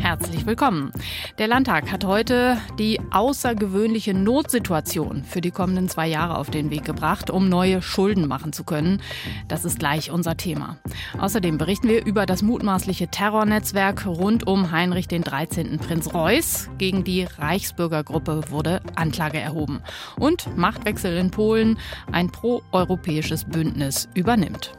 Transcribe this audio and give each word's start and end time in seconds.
Herzlich 0.00 0.46
willkommen. 0.46 0.92
Der 1.38 1.46
Landtag 1.46 1.92
hat 1.92 2.06
heute 2.06 2.56
die 2.78 2.98
außergewöhnliche 3.10 4.14
Notsituation 4.14 5.24
für 5.24 5.42
die 5.42 5.50
kommenden 5.50 5.90
zwei 5.90 6.08
Jahre 6.08 6.38
auf 6.38 6.48
den 6.48 6.70
Weg 6.70 6.84
gebracht, 6.84 7.28
um 7.28 7.50
neue 7.50 7.82
Schulden 7.82 8.26
machen 8.26 8.54
zu 8.54 8.64
können. 8.64 9.02
Das 9.46 9.66
ist 9.66 9.78
gleich 9.78 10.10
unser 10.10 10.38
Thema. 10.38 10.78
Außerdem 11.18 11.58
berichten 11.58 11.88
wir 11.88 12.06
über 12.06 12.24
das 12.24 12.40
mutmaßliche 12.40 13.08
Terrornetzwerk 13.08 14.06
rund 14.06 14.46
um 14.46 14.70
Heinrich 14.70 15.06
den 15.06 15.22
13. 15.22 15.78
Prinz 15.78 16.14
Reuß. 16.14 16.70
Gegen 16.78 17.04
die 17.04 17.24
Reichsbürgergruppe 17.24 18.44
wurde 18.48 18.80
Anklage 18.96 19.38
erhoben. 19.38 19.82
Und 20.18 20.56
Machtwechsel 20.56 21.14
in 21.18 21.30
Polen, 21.30 21.78
ein 22.10 22.32
proeuropäisches 22.32 23.44
Bündnis 23.44 24.08
übernimmt. 24.14 24.72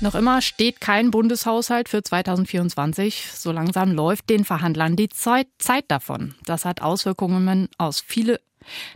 Noch 0.00 0.14
immer 0.14 0.40
steht 0.42 0.80
kein 0.80 1.10
Bundeshaushalt 1.10 1.88
für 1.88 2.04
2024. 2.04 3.32
So 3.34 3.50
langsam 3.50 3.90
läuft 3.90 4.30
den 4.30 4.44
Verhandlern 4.44 4.94
die 4.94 5.08
Zeit, 5.08 5.48
Zeit 5.58 5.86
davon. 5.88 6.36
Das 6.44 6.64
hat 6.64 6.82
Auswirkungen 6.82 7.68
aus 7.78 8.00
viele 8.06 8.40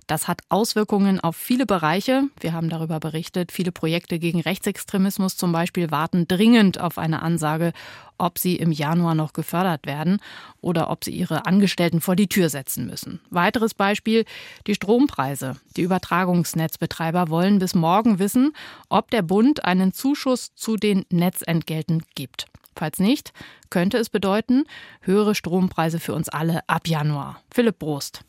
das 0.06 0.28
hat 0.28 0.40
Auswirkungen 0.48 1.20
auf 1.20 1.36
viele 1.36 1.66
Bereiche. 1.66 2.24
Wir 2.40 2.52
haben 2.52 2.68
darüber 2.68 3.00
berichtet. 3.00 3.52
Viele 3.52 3.72
Projekte 3.72 4.18
gegen 4.18 4.40
Rechtsextremismus 4.40 5.36
zum 5.36 5.52
Beispiel 5.52 5.90
warten 5.90 6.26
dringend 6.28 6.80
auf 6.80 6.98
eine 6.98 7.22
Ansage, 7.22 7.72
ob 8.18 8.38
sie 8.38 8.56
im 8.56 8.72
Januar 8.72 9.14
noch 9.14 9.32
gefördert 9.32 9.86
werden 9.86 10.20
oder 10.60 10.90
ob 10.90 11.04
sie 11.04 11.10
ihre 11.10 11.46
Angestellten 11.46 12.00
vor 12.00 12.16
die 12.16 12.28
Tür 12.28 12.48
setzen 12.48 12.86
müssen. 12.86 13.20
Weiteres 13.30 13.74
Beispiel, 13.74 14.24
die 14.66 14.74
Strompreise. 14.74 15.56
Die 15.76 15.82
Übertragungsnetzbetreiber 15.82 17.28
wollen 17.28 17.58
bis 17.58 17.74
morgen 17.74 18.18
wissen, 18.18 18.52
ob 18.88 19.10
der 19.10 19.22
Bund 19.22 19.64
einen 19.64 19.92
Zuschuss 19.92 20.54
zu 20.54 20.76
den 20.76 21.04
Netzentgelten 21.10 22.02
gibt. 22.14 22.46
Falls 22.76 22.98
nicht, 22.98 23.32
könnte 23.70 23.98
es 23.98 24.08
bedeuten, 24.08 24.64
höhere 25.00 25.34
Strompreise 25.34 26.00
für 26.00 26.14
uns 26.14 26.28
alle 26.28 26.60
ab 26.68 26.88
Januar. 26.88 27.42
Philipp 27.50 27.78
Brost. 27.78 28.24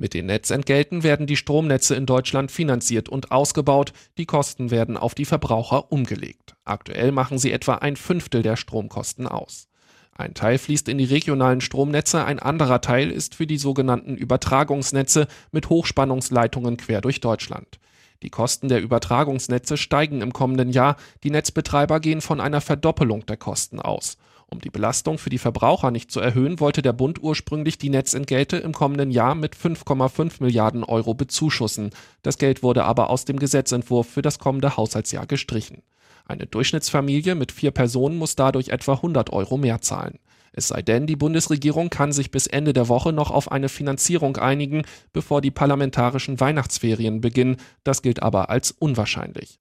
Mit 0.00 0.14
den 0.14 0.24
Netzentgelten 0.24 1.02
werden 1.02 1.26
die 1.26 1.36
Stromnetze 1.36 1.94
in 1.94 2.06
Deutschland 2.06 2.50
finanziert 2.50 3.10
und 3.10 3.30
ausgebaut, 3.32 3.92
die 4.16 4.24
Kosten 4.24 4.70
werden 4.70 4.96
auf 4.96 5.14
die 5.14 5.26
Verbraucher 5.26 5.92
umgelegt. 5.92 6.54
Aktuell 6.64 7.12
machen 7.12 7.36
sie 7.36 7.52
etwa 7.52 7.74
ein 7.74 7.96
Fünftel 7.96 8.40
der 8.40 8.56
Stromkosten 8.56 9.28
aus. 9.28 9.68
Ein 10.14 10.32
Teil 10.32 10.56
fließt 10.56 10.88
in 10.88 10.96
die 10.96 11.04
regionalen 11.04 11.60
Stromnetze, 11.60 12.24
ein 12.24 12.38
anderer 12.38 12.80
Teil 12.80 13.10
ist 13.10 13.34
für 13.34 13.46
die 13.46 13.58
sogenannten 13.58 14.16
Übertragungsnetze 14.16 15.28
mit 15.52 15.68
Hochspannungsleitungen 15.68 16.78
quer 16.78 17.02
durch 17.02 17.20
Deutschland. 17.20 17.78
Die 18.22 18.30
Kosten 18.30 18.70
der 18.70 18.80
Übertragungsnetze 18.80 19.76
steigen 19.76 20.22
im 20.22 20.32
kommenden 20.32 20.70
Jahr, 20.70 20.96
die 21.24 21.30
Netzbetreiber 21.30 22.00
gehen 22.00 22.22
von 22.22 22.40
einer 22.40 22.62
Verdoppelung 22.62 23.26
der 23.26 23.36
Kosten 23.36 23.78
aus. 23.78 24.16
Um 24.52 24.60
die 24.60 24.70
Belastung 24.70 25.18
für 25.18 25.30
die 25.30 25.38
Verbraucher 25.38 25.92
nicht 25.92 26.10
zu 26.10 26.18
erhöhen, 26.18 26.58
wollte 26.58 26.82
der 26.82 26.92
Bund 26.92 27.22
ursprünglich 27.22 27.78
die 27.78 27.88
Netzentgelte 27.88 28.56
im 28.56 28.72
kommenden 28.72 29.12
Jahr 29.12 29.36
mit 29.36 29.54
5,5 29.54 30.42
Milliarden 30.42 30.82
Euro 30.82 31.14
bezuschussen. 31.14 31.90
Das 32.22 32.36
Geld 32.36 32.64
wurde 32.64 32.84
aber 32.84 33.10
aus 33.10 33.24
dem 33.24 33.38
Gesetzentwurf 33.38 34.08
für 34.08 34.22
das 34.22 34.40
kommende 34.40 34.76
Haushaltsjahr 34.76 35.26
gestrichen. 35.26 35.82
Eine 36.26 36.46
Durchschnittsfamilie 36.46 37.36
mit 37.36 37.52
vier 37.52 37.70
Personen 37.70 38.16
muss 38.16 38.34
dadurch 38.34 38.70
etwa 38.70 38.94
100 38.94 39.32
Euro 39.32 39.56
mehr 39.56 39.82
zahlen. 39.82 40.18
Es 40.52 40.68
sei 40.68 40.82
denn, 40.82 41.06
die 41.06 41.16
Bundesregierung 41.16 41.90
kann 41.90 42.10
sich 42.10 42.32
bis 42.32 42.48
Ende 42.48 42.72
der 42.72 42.88
Woche 42.88 43.12
noch 43.12 43.30
auf 43.30 43.52
eine 43.52 43.68
Finanzierung 43.68 44.36
einigen, 44.36 44.82
bevor 45.12 45.40
die 45.40 45.52
parlamentarischen 45.52 46.40
Weihnachtsferien 46.40 47.20
beginnen. 47.20 47.56
Das 47.84 48.02
gilt 48.02 48.20
aber 48.20 48.50
als 48.50 48.72
unwahrscheinlich. 48.72 49.60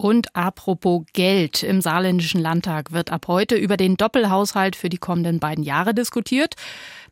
Und 0.00 0.34
apropos 0.34 1.02
Geld, 1.12 1.62
im 1.62 1.82
saarländischen 1.82 2.40
Landtag 2.40 2.90
wird 2.90 3.12
ab 3.12 3.26
heute 3.28 3.54
über 3.56 3.76
den 3.76 3.98
Doppelhaushalt 3.98 4.74
für 4.74 4.88
die 4.88 4.96
kommenden 4.96 5.40
beiden 5.40 5.62
Jahre 5.62 5.92
diskutiert. 5.92 6.54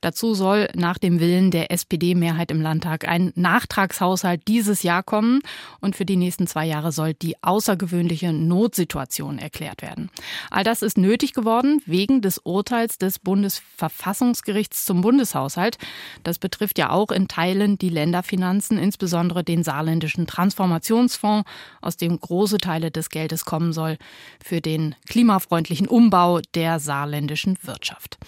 Dazu 0.00 0.34
soll 0.34 0.68
nach 0.74 0.98
dem 0.98 1.20
Willen 1.20 1.50
der 1.50 1.70
SPD-Mehrheit 1.70 2.50
im 2.50 2.60
Landtag 2.60 3.06
ein 3.08 3.32
Nachtragshaushalt 3.34 4.42
dieses 4.46 4.82
Jahr 4.82 5.02
kommen 5.02 5.40
und 5.80 5.96
für 5.96 6.04
die 6.04 6.16
nächsten 6.16 6.46
zwei 6.46 6.66
Jahre 6.66 6.92
soll 6.92 7.14
die 7.14 7.42
außergewöhnliche 7.42 8.32
Notsituation 8.32 9.38
erklärt 9.38 9.82
werden. 9.82 10.10
All 10.50 10.64
das 10.64 10.82
ist 10.82 10.98
nötig 10.98 11.32
geworden 11.32 11.82
wegen 11.86 12.22
des 12.22 12.38
Urteils 12.38 12.98
des 12.98 13.18
Bundesverfassungsgerichts 13.18 14.84
zum 14.84 15.00
Bundeshaushalt. 15.00 15.78
Das 16.22 16.38
betrifft 16.38 16.78
ja 16.78 16.90
auch 16.90 17.10
in 17.10 17.28
Teilen 17.28 17.78
die 17.78 17.90
Länderfinanzen, 17.90 18.78
insbesondere 18.78 19.44
den 19.44 19.62
saarländischen 19.62 20.26
Transformationsfonds, 20.26 21.48
aus 21.80 21.96
dem 21.96 22.18
große 22.20 22.58
Teile 22.58 22.90
des 22.90 23.10
Geldes 23.10 23.44
kommen 23.44 23.72
soll 23.72 23.98
für 24.42 24.60
den 24.60 24.94
klimafreundlichen 25.08 25.88
Umbau 25.88 26.40
der 26.54 26.80
saarländischen 26.80 27.58
Wirtschaft. 27.62 28.18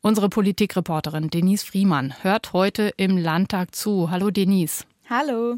Unsere 0.00 0.28
Politikreporterin 0.28 1.30
Denise 1.30 1.64
Friemann 1.64 2.14
hört 2.22 2.52
heute 2.52 2.92
im 2.96 3.16
Landtag 3.16 3.74
zu. 3.74 4.10
Hallo 4.10 4.30
Denise. 4.30 4.84
Hallo. 5.08 5.56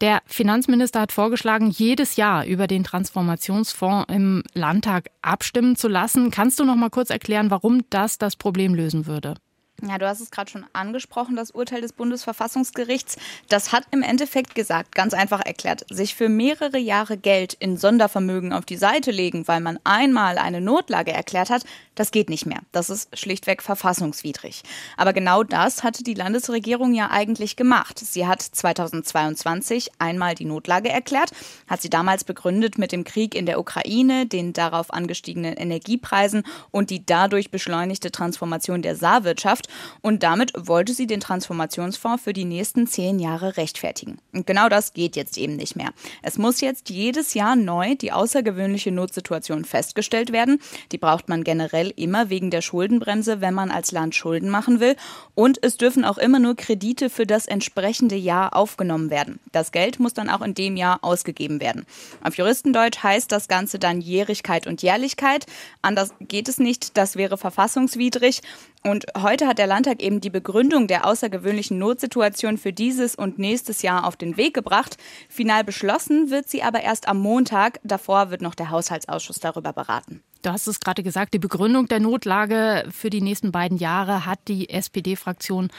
Der 0.00 0.20
Finanzminister 0.26 1.00
hat 1.00 1.12
vorgeschlagen, 1.12 1.70
jedes 1.70 2.16
Jahr 2.16 2.44
über 2.44 2.66
den 2.66 2.82
Transformationsfonds 2.82 4.12
im 4.12 4.42
Landtag 4.52 5.10
abstimmen 5.22 5.76
zu 5.76 5.86
lassen. 5.86 6.32
Kannst 6.32 6.58
du 6.58 6.64
noch 6.64 6.74
mal 6.74 6.90
kurz 6.90 7.10
erklären, 7.10 7.52
warum 7.52 7.84
das 7.90 8.18
das 8.18 8.34
Problem 8.34 8.74
lösen 8.74 9.06
würde? 9.06 9.36
Ja, 9.80 9.98
du 9.98 10.06
hast 10.06 10.20
es 10.20 10.30
gerade 10.30 10.48
schon 10.48 10.64
angesprochen, 10.72 11.34
das 11.34 11.50
Urteil 11.50 11.80
des 11.80 11.92
Bundesverfassungsgerichts. 11.92 13.16
Das 13.48 13.72
hat 13.72 13.84
im 13.90 14.02
Endeffekt 14.02 14.54
gesagt, 14.54 14.94
ganz 14.94 15.12
einfach 15.12 15.40
erklärt, 15.40 15.84
sich 15.90 16.14
für 16.14 16.28
mehrere 16.28 16.78
Jahre 16.78 17.16
Geld 17.16 17.54
in 17.54 17.76
Sondervermögen 17.76 18.52
auf 18.52 18.64
die 18.64 18.76
Seite 18.76 19.10
legen, 19.10 19.48
weil 19.48 19.60
man 19.60 19.80
einmal 19.82 20.38
eine 20.38 20.60
Notlage 20.60 21.12
erklärt 21.12 21.50
hat, 21.50 21.64
das 21.94 22.10
geht 22.10 22.30
nicht 22.30 22.46
mehr. 22.46 22.60
Das 22.72 22.88
ist 22.90 23.16
schlichtweg 23.18 23.62
verfassungswidrig. 23.62 24.62
Aber 24.96 25.12
genau 25.12 25.42
das 25.42 25.82
hatte 25.82 26.02
die 26.02 26.14
Landesregierung 26.14 26.94
ja 26.94 27.10
eigentlich 27.10 27.56
gemacht. 27.56 27.98
Sie 27.98 28.26
hat 28.26 28.40
2022 28.40 29.90
einmal 29.98 30.34
die 30.34 30.46
Notlage 30.46 30.88
erklärt, 30.88 31.32
hat 31.68 31.82
sie 31.82 31.90
damals 31.90 32.24
begründet 32.24 32.78
mit 32.78 32.92
dem 32.92 33.04
Krieg 33.04 33.34
in 33.34 33.46
der 33.46 33.60
Ukraine, 33.60 34.26
den 34.26 34.52
darauf 34.52 34.92
angestiegenen 34.92 35.54
Energiepreisen 35.54 36.44
und 36.70 36.90
die 36.90 37.04
dadurch 37.04 37.50
beschleunigte 37.50 38.10
Transformation 38.10 38.82
der 38.82 38.96
Saarwirtschaft. 38.96 39.68
Und 40.00 40.22
damit 40.22 40.52
wollte 40.56 40.94
sie 40.94 41.06
den 41.06 41.20
Transformationsfonds 41.20 42.22
für 42.24 42.32
die 42.32 42.44
nächsten 42.44 42.86
zehn 42.86 43.18
Jahre 43.18 43.56
rechtfertigen. 43.56 44.18
Und 44.32 44.46
genau 44.46 44.68
das 44.68 44.94
geht 44.94 45.16
jetzt 45.16 45.36
eben 45.36 45.56
nicht 45.56 45.76
mehr. 45.76 45.90
Es 46.22 46.38
muss 46.38 46.60
jetzt 46.60 46.88
jedes 46.88 47.34
Jahr 47.34 47.56
neu 47.56 47.94
die 47.96 48.12
außergewöhnliche 48.12 48.92
Notsituation 48.92 49.64
festgestellt 49.64 50.32
werden. 50.32 50.60
Die 50.90 50.98
braucht 50.98 51.28
man 51.28 51.44
generell 51.44 51.81
generell 51.82 51.92
immer 51.96 52.30
wegen 52.30 52.50
der 52.50 52.62
Schuldenbremse, 52.62 53.40
wenn 53.40 53.54
man 53.54 53.70
als 53.70 53.92
Land 53.92 54.14
Schulden 54.14 54.48
machen 54.48 54.80
will. 54.80 54.96
Und 55.34 55.58
es 55.62 55.76
dürfen 55.76 56.04
auch 56.04 56.18
immer 56.18 56.38
nur 56.38 56.54
Kredite 56.54 57.10
für 57.10 57.26
das 57.26 57.46
entsprechende 57.46 58.16
Jahr 58.16 58.54
aufgenommen 58.54 59.10
werden. 59.10 59.40
Das 59.52 59.72
Geld 59.72 59.98
muss 59.98 60.14
dann 60.14 60.28
auch 60.28 60.42
in 60.42 60.54
dem 60.54 60.76
Jahr 60.76 60.98
ausgegeben 61.02 61.60
werden. 61.60 61.84
Auf 62.22 62.36
Juristendeutsch 62.36 63.02
heißt 63.02 63.32
das 63.32 63.48
Ganze 63.48 63.78
dann 63.78 64.00
Jährigkeit 64.00 64.66
und 64.66 64.82
Jährlichkeit. 64.82 65.46
Anders 65.80 66.12
geht 66.20 66.48
es 66.48 66.58
nicht. 66.58 66.96
Das 66.96 67.16
wäre 67.16 67.36
verfassungswidrig. 67.36 68.42
Und 68.84 69.06
heute 69.16 69.46
hat 69.46 69.58
der 69.58 69.68
Landtag 69.68 70.02
eben 70.02 70.20
die 70.20 70.30
Begründung 70.30 70.88
der 70.88 71.06
außergewöhnlichen 71.06 71.78
Notsituation 71.78 72.58
für 72.58 72.72
dieses 72.72 73.14
und 73.14 73.38
nächstes 73.38 73.82
Jahr 73.82 74.06
auf 74.06 74.16
den 74.16 74.36
Weg 74.36 74.54
gebracht. 74.54 74.96
Final 75.28 75.62
beschlossen 75.62 76.30
wird 76.30 76.48
sie 76.48 76.62
aber 76.62 76.82
erst 76.82 77.06
am 77.06 77.18
Montag. 77.18 77.78
Davor 77.84 78.30
wird 78.30 78.42
noch 78.42 78.56
der 78.56 78.70
Haushaltsausschuss 78.70 79.38
darüber 79.38 79.72
beraten. 79.72 80.22
Du 80.42 80.50
hast 80.50 80.66
es 80.66 80.80
gerade 80.80 81.04
gesagt, 81.04 81.34
die 81.34 81.38
Begründung 81.38 81.86
der 81.86 82.00
Notlage 82.00 82.84
für 82.90 83.10
die 83.10 83.20
nächsten 83.20 83.52
beiden 83.52 83.78
Jahre 83.78 84.26
hat 84.26 84.40
die 84.48 84.68
SPD-Fraktion 84.70 85.70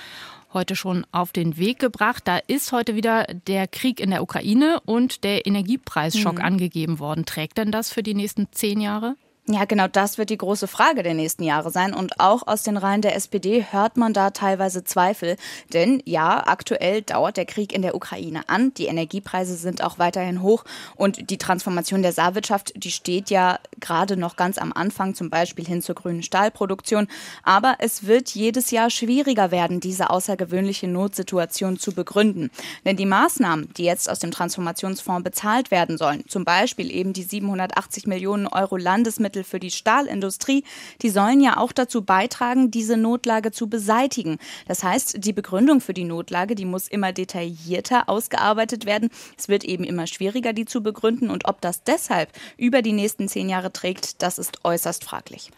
heute 0.54 0.76
schon 0.78 1.06
auf 1.12 1.34
den 1.34 1.58
Weg 1.58 1.80
gebracht. 1.80 2.24
Da 2.26 2.38
ist 2.38 2.72
heute 2.72 2.96
wieder 2.96 3.26
der 3.48 3.68
Krieg 3.68 4.00
in 4.00 4.12
der 4.12 4.24
Ukraine 4.24 4.80
und 4.86 5.26
der 5.26 5.46
Energiepreisschock 5.46 6.36
mhm. 6.36 6.46
angegeben 6.46 7.00
worden. 7.00 7.26
Trägt 7.26 7.58
denn 7.58 7.72
das 7.72 7.92
für 7.92 8.04
die 8.04 8.14
nächsten 8.14 8.48
zehn 8.52 8.80
Jahre? 8.80 9.16
Ja, 9.46 9.66
genau 9.66 9.90
das 9.90 10.18
wird 10.18 10.30
die 10.30 10.38
große 10.38 10.70
Frage 10.70 11.04
der 11.04 11.16
nächsten 11.16 11.44
Jahre 11.44 11.70
sein. 11.70 11.94
Und 11.94 12.22
auch 12.22 12.48
aus 12.48 12.64
den 12.64 12.78
Reihen 12.78 13.02
der 13.02 13.18
SPD 13.18 13.66
hört 13.72 13.98
man 13.98 14.14
da 14.14 14.30
teilweise 14.30 14.86
Zweifel. 14.86 15.36
Denn 15.74 16.02
ja, 16.06 16.48
aktuell 16.48 17.02
dauert 17.02 17.36
der 17.36 17.46
Krieg 17.46 17.74
in 17.74 17.82
der 17.82 17.94
Ukraine 17.94 18.48
an. 18.48 18.74
Die 18.76 18.86
Energiepreise 18.86 19.58
sind 19.58 19.84
auch 19.84 20.00
weiterhin 20.00 20.42
hoch. 20.42 20.64
Und 20.96 21.30
die 21.30 21.38
Transformation 21.38 22.04
der 22.04 22.14
Saarwirtschaft, 22.14 22.72
die 22.82 22.92
steht 22.92 23.30
ja 23.30 23.60
gerade 23.82 24.16
noch 24.16 24.38
ganz 24.38 24.58
am 24.58 24.72
Anfang, 24.72 25.14
zum 25.14 25.30
Beispiel 25.30 25.66
hin 25.66 25.82
zur 25.82 25.96
grünen 25.96 26.24
Stahlproduktion. 26.24 27.10
Aber 27.44 27.76
es 27.80 28.08
wird 28.08 28.30
jedes 28.30 28.72
Jahr 28.72 28.90
schwieriger 28.90 29.52
werden, 29.52 29.82
diese 29.82 30.10
außergewöhnliche 30.10 30.88
Notsituation 30.88 31.78
zu 31.78 31.92
begründen. 31.92 32.50
Denn 32.86 32.96
die 32.96 33.06
Maßnahmen, 33.06 33.74
die 33.74 33.84
jetzt 33.84 34.10
aus 34.10 34.20
dem 34.20 34.32
Transformationsfonds 34.32 35.26
bezahlt 35.26 35.70
werden 35.70 35.98
sollen, 35.98 36.24
zum 36.30 36.46
Beispiel 36.46 36.90
eben 36.90 37.12
die 37.12 37.24
780 37.24 38.08
Millionen 38.08 38.48
Euro 38.48 38.78
Landesmittel, 38.78 39.33
Bundesmittel 39.34 39.44
für 39.44 39.60
die 39.60 39.72
Stahlindustrie, 39.72 40.64
die 41.02 41.10
sollen 41.10 41.42
ja 41.42 41.58
auch 41.58 41.72
dazu 41.72 42.04
beitragen, 42.04 42.72
diese 42.72 42.98
Notlage 42.98 43.52
zu 43.52 43.68
beseitigen. 43.68 44.38
Das 44.68 44.84
heißt, 44.84 45.26
die 45.26 45.34
Begründung 45.34 45.82
für 45.82 45.94
die 45.94 46.06
Notlage, 46.06 46.56
die 46.56 46.66
muss 46.66 46.88
immer 46.88 47.12
detaillierter 47.12 48.10
ausgearbeitet 48.10 48.86
werden. 48.86 49.10
Es 49.38 49.50
wird 49.50 49.64
eben 49.64 49.84
immer 49.84 50.08
schwieriger, 50.08 50.54
die 50.54 50.66
zu 50.66 50.82
begründen. 50.82 51.30
Und 51.30 51.46
ob 51.46 51.62
das 51.62 51.84
deshalb 51.84 52.32
über 52.58 52.82
die 52.82 52.94
nächsten 52.94 53.28
zehn 53.28 53.50
Jahre 53.50 53.74
trägt, 53.74 54.22
das 54.22 54.38
ist 54.38 54.64
äußerst 54.64 55.04
fraglich. 55.04 55.52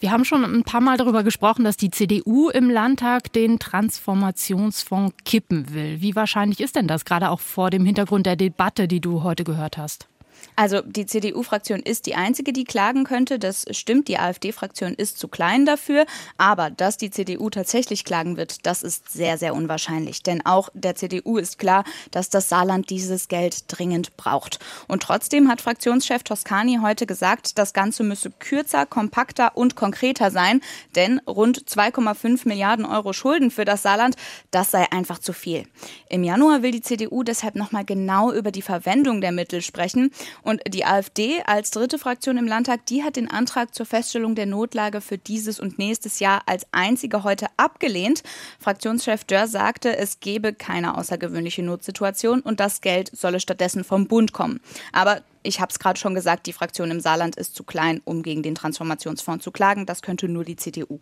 Wir 0.00 0.10
haben 0.10 0.24
schon 0.24 0.44
ein 0.44 0.64
paar 0.64 0.82
Mal 0.82 0.98
darüber 0.98 1.22
gesprochen, 1.22 1.64
dass 1.64 1.78
die 1.78 1.90
CDU 1.90 2.50
im 2.50 2.68
Landtag 2.68 3.32
den 3.32 3.58
Transformationsfonds 3.58 5.14
kippen 5.24 5.72
will. 5.72 6.02
Wie 6.02 6.14
wahrscheinlich 6.14 6.60
ist 6.60 6.76
denn 6.76 6.88
das, 6.88 7.06
gerade 7.06 7.30
auch 7.30 7.40
vor 7.40 7.70
dem 7.70 7.86
Hintergrund 7.86 8.26
der 8.26 8.36
Debatte, 8.36 8.86
die 8.86 9.00
du 9.00 9.22
heute 9.22 9.44
gehört 9.44 9.78
hast? 9.78 10.08
Also 10.56 10.80
die 10.82 11.06
CDU-Fraktion 11.06 11.80
ist 11.80 12.06
die 12.06 12.14
einzige, 12.14 12.52
die 12.52 12.64
klagen 12.64 13.04
könnte. 13.04 13.38
Das 13.38 13.66
stimmt. 13.70 14.08
Die 14.08 14.18
AfD-Fraktion 14.18 14.94
ist 14.94 15.18
zu 15.18 15.28
klein 15.28 15.66
dafür. 15.66 16.06
Aber 16.38 16.70
dass 16.70 16.96
die 16.96 17.10
CDU 17.10 17.50
tatsächlich 17.50 18.04
klagen 18.04 18.36
wird, 18.36 18.66
das 18.66 18.82
ist 18.82 19.10
sehr, 19.10 19.38
sehr 19.38 19.54
unwahrscheinlich. 19.54 20.22
Denn 20.22 20.44
auch 20.46 20.68
der 20.74 20.94
CDU 20.94 21.38
ist 21.38 21.58
klar, 21.58 21.84
dass 22.10 22.30
das 22.30 22.48
Saarland 22.48 22.90
dieses 22.90 23.28
Geld 23.28 23.64
dringend 23.68 24.16
braucht. 24.16 24.58
Und 24.88 25.02
trotzdem 25.02 25.48
hat 25.48 25.60
Fraktionschef 25.60 26.22
Toscani 26.22 26.78
heute 26.82 27.06
gesagt, 27.06 27.58
das 27.58 27.72
Ganze 27.72 28.04
müsse 28.04 28.30
kürzer, 28.30 28.86
kompakter 28.86 29.56
und 29.56 29.76
konkreter 29.76 30.30
sein. 30.30 30.60
Denn 30.94 31.20
rund 31.26 31.64
2,5 31.64 32.46
Milliarden 32.48 32.84
Euro 32.84 33.12
Schulden 33.12 33.50
für 33.50 33.64
das 33.64 33.82
Saarland, 33.82 34.16
das 34.50 34.70
sei 34.70 34.90
einfach 34.92 35.18
zu 35.18 35.32
viel. 35.32 35.66
Im 36.08 36.24
Januar 36.24 36.62
will 36.62 36.70
die 36.70 36.82
CDU 36.82 37.22
deshalb 37.22 37.54
nochmal 37.54 37.84
genau 37.84 38.32
über 38.32 38.50
die 38.50 38.62
Verwendung 38.62 39.20
der 39.20 39.32
Mittel 39.32 39.62
sprechen. 39.62 40.10
Und 40.42 40.60
die 40.68 40.84
AfD 40.84 41.42
als 41.46 41.70
dritte 41.70 41.98
Fraktion 41.98 42.36
im 42.36 42.46
Landtag, 42.46 42.86
die 42.86 43.02
hat 43.02 43.16
den 43.16 43.30
Antrag 43.30 43.74
zur 43.74 43.86
Feststellung 43.86 44.34
der 44.34 44.46
Notlage 44.46 45.00
für 45.00 45.18
dieses 45.18 45.60
und 45.60 45.78
nächstes 45.78 46.20
Jahr 46.20 46.42
als 46.46 46.66
einzige 46.72 47.24
heute 47.24 47.46
abgelehnt. 47.56 48.22
Fraktionschef 48.58 49.24
Dörr 49.24 49.46
sagte, 49.46 49.96
es 49.96 50.20
gebe 50.20 50.52
keine 50.52 50.96
außergewöhnliche 50.98 51.62
Notsituation 51.62 52.40
und 52.40 52.60
das 52.60 52.80
Geld 52.80 53.10
solle 53.14 53.40
stattdessen 53.40 53.84
vom 53.84 54.06
Bund 54.06 54.32
kommen. 54.32 54.60
Aber 54.92 55.22
ich 55.42 55.60
habe 55.60 55.70
es 55.70 55.78
gerade 55.78 55.98
schon 55.98 56.14
gesagt, 56.14 56.46
die 56.46 56.52
Fraktion 56.52 56.90
im 56.90 57.00
Saarland 57.00 57.36
ist 57.36 57.54
zu 57.54 57.64
klein, 57.64 58.00
um 58.04 58.22
gegen 58.22 58.42
den 58.42 58.54
Transformationsfonds 58.54 59.44
zu 59.44 59.52
klagen. 59.52 59.86
Das 59.86 60.02
könnte 60.02 60.28
nur 60.28 60.44
die 60.44 60.56
CDU. 60.56 61.00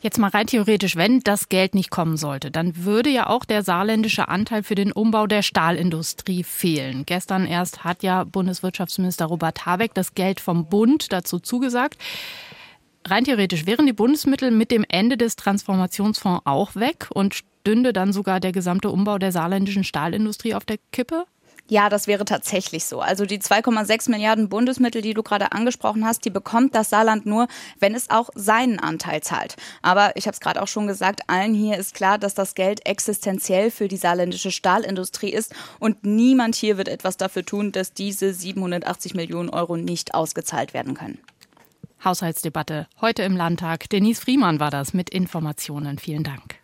Jetzt 0.00 0.18
mal 0.18 0.28
rein 0.28 0.46
theoretisch, 0.46 0.96
wenn 0.96 1.20
das 1.20 1.48
Geld 1.48 1.74
nicht 1.74 1.90
kommen 1.90 2.16
sollte, 2.16 2.50
dann 2.50 2.84
würde 2.84 3.10
ja 3.10 3.28
auch 3.28 3.44
der 3.44 3.62
saarländische 3.62 4.28
Anteil 4.28 4.62
für 4.62 4.74
den 4.74 4.92
Umbau 4.92 5.26
der 5.26 5.42
Stahlindustrie 5.42 6.44
fehlen. 6.44 7.04
Gestern 7.06 7.46
erst 7.46 7.84
hat 7.84 8.02
ja 8.02 8.24
Bundeswirtschaftsminister 8.24 9.26
Robert 9.26 9.66
Habeck 9.66 9.94
das 9.94 10.14
Geld 10.14 10.40
vom 10.40 10.68
Bund 10.68 11.12
dazu 11.12 11.38
zugesagt. 11.38 11.98
Rein 13.06 13.24
theoretisch 13.24 13.66
wären 13.66 13.86
die 13.86 13.92
Bundesmittel 13.92 14.50
mit 14.50 14.70
dem 14.70 14.84
Ende 14.88 15.16
des 15.16 15.36
Transformationsfonds 15.36 16.42
auch 16.44 16.74
weg 16.74 17.08
und 17.12 17.34
stünde 17.34 17.92
dann 17.92 18.12
sogar 18.12 18.40
der 18.40 18.52
gesamte 18.52 18.90
Umbau 18.90 19.18
der 19.18 19.32
saarländischen 19.32 19.84
Stahlindustrie 19.84 20.54
auf 20.54 20.64
der 20.64 20.78
Kippe? 20.92 21.24
Ja, 21.70 21.90
das 21.90 22.06
wäre 22.06 22.24
tatsächlich 22.24 22.86
so. 22.86 23.00
Also 23.00 23.26
die 23.26 23.40
2,6 23.40 24.10
Milliarden 24.10 24.48
Bundesmittel, 24.48 25.02
die 25.02 25.12
du 25.12 25.22
gerade 25.22 25.52
angesprochen 25.52 26.06
hast, 26.06 26.24
die 26.24 26.30
bekommt 26.30 26.74
das 26.74 26.88
Saarland 26.88 27.26
nur, 27.26 27.46
wenn 27.78 27.94
es 27.94 28.08
auch 28.08 28.30
seinen 28.34 28.78
Anteil 28.78 29.20
zahlt. 29.22 29.56
Aber 29.82 30.16
ich 30.16 30.26
habe 30.26 30.32
es 30.32 30.40
gerade 30.40 30.62
auch 30.62 30.68
schon 30.68 30.86
gesagt, 30.86 31.20
allen 31.26 31.52
hier 31.52 31.76
ist 31.76 31.94
klar, 31.94 32.16
dass 32.16 32.32
das 32.32 32.54
Geld 32.54 32.86
existenziell 32.86 33.70
für 33.70 33.86
die 33.86 33.98
saarländische 33.98 34.50
Stahlindustrie 34.50 35.30
ist 35.30 35.54
und 35.78 36.04
niemand 36.04 36.54
hier 36.54 36.78
wird 36.78 36.88
etwas 36.88 37.18
dafür 37.18 37.44
tun, 37.44 37.70
dass 37.70 37.92
diese 37.92 38.32
780 38.32 39.14
Millionen 39.14 39.50
Euro 39.50 39.76
nicht 39.76 40.14
ausgezahlt 40.14 40.72
werden 40.72 40.94
können. 40.94 41.18
Haushaltsdebatte 42.02 42.86
heute 43.00 43.24
im 43.24 43.36
Landtag. 43.36 43.90
Denise 43.90 44.20
Friemann 44.20 44.58
war 44.60 44.70
das 44.70 44.94
mit 44.94 45.10
Informationen. 45.10 45.98
Vielen 45.98 46.24
Dank. 46.24 46.54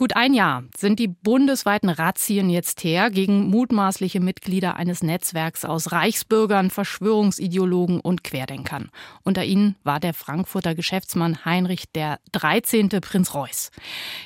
Gut 0.00 0.14
ein 0.14 0.32
Jahr 0.32 0.62
sind 0.76 1.00
die 1.00 1.08
bundesweiten 1.08 1.88
Razzien 1.88 2.50
jetzt 2.50 2.84
her 2.84 3.10
gegen 3.10 3.48
mutmaßliche 3.48 4.20
Mitglieder 4.20 4.76
eines 4.76 5.02
Netzwerks 5.02 5.64
aus 5.64 5.90
Reichsbürgern, 5.90 6.70
Verschwörungsideologen 6.70 7.98
und 7.98 8.22
Querdenkern. 8.22 8.90
Unter 9.24 9.44
ihnen 9.44 9.74
war 9.82 9.98
der 9.98 10.14
Frankfurter 10.14 10.76
Geschäftsmann 10.76 11.44
Heinrich 11.44 11.90
der 11.96 12.20
13. 12.30 12.90
Prinz 13.00 13.34
Reuß. 13.34 13.72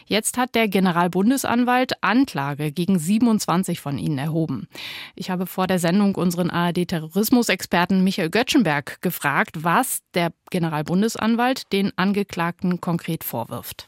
Jetzt 0.05 0.37
hat 0.37 0.55
der 0.55 0.69
Generalbundesanwalt 0.69 1.93
Anklage 2.03 2.71
gegen 2.71 2.99
27 2.99 3.81
von 3.81 3.97
ihnen 3.97 4.19
erhoben. 4.19 4.69
Ich 5.15 5.31
habe 5.31 5.47
vor 5.47 5.67
der 5.67 5.79
Sendung 5.79 6.17
unseren 6.17 6.51
ARD-Terrorismusexperten 6.51 8.05
Michael 8.05 8.29
Göttschenberg 8.29 9.01
gefragt, 9.01 9.65
was 9.65 10.01
der 10.13 10.35
Generalbundesanwalt 10.51 11.73
den 11.73 11.97
Angeklagten 11.97 12.83
konkret 12.83 13.25
vorwirft. 13.25 13.87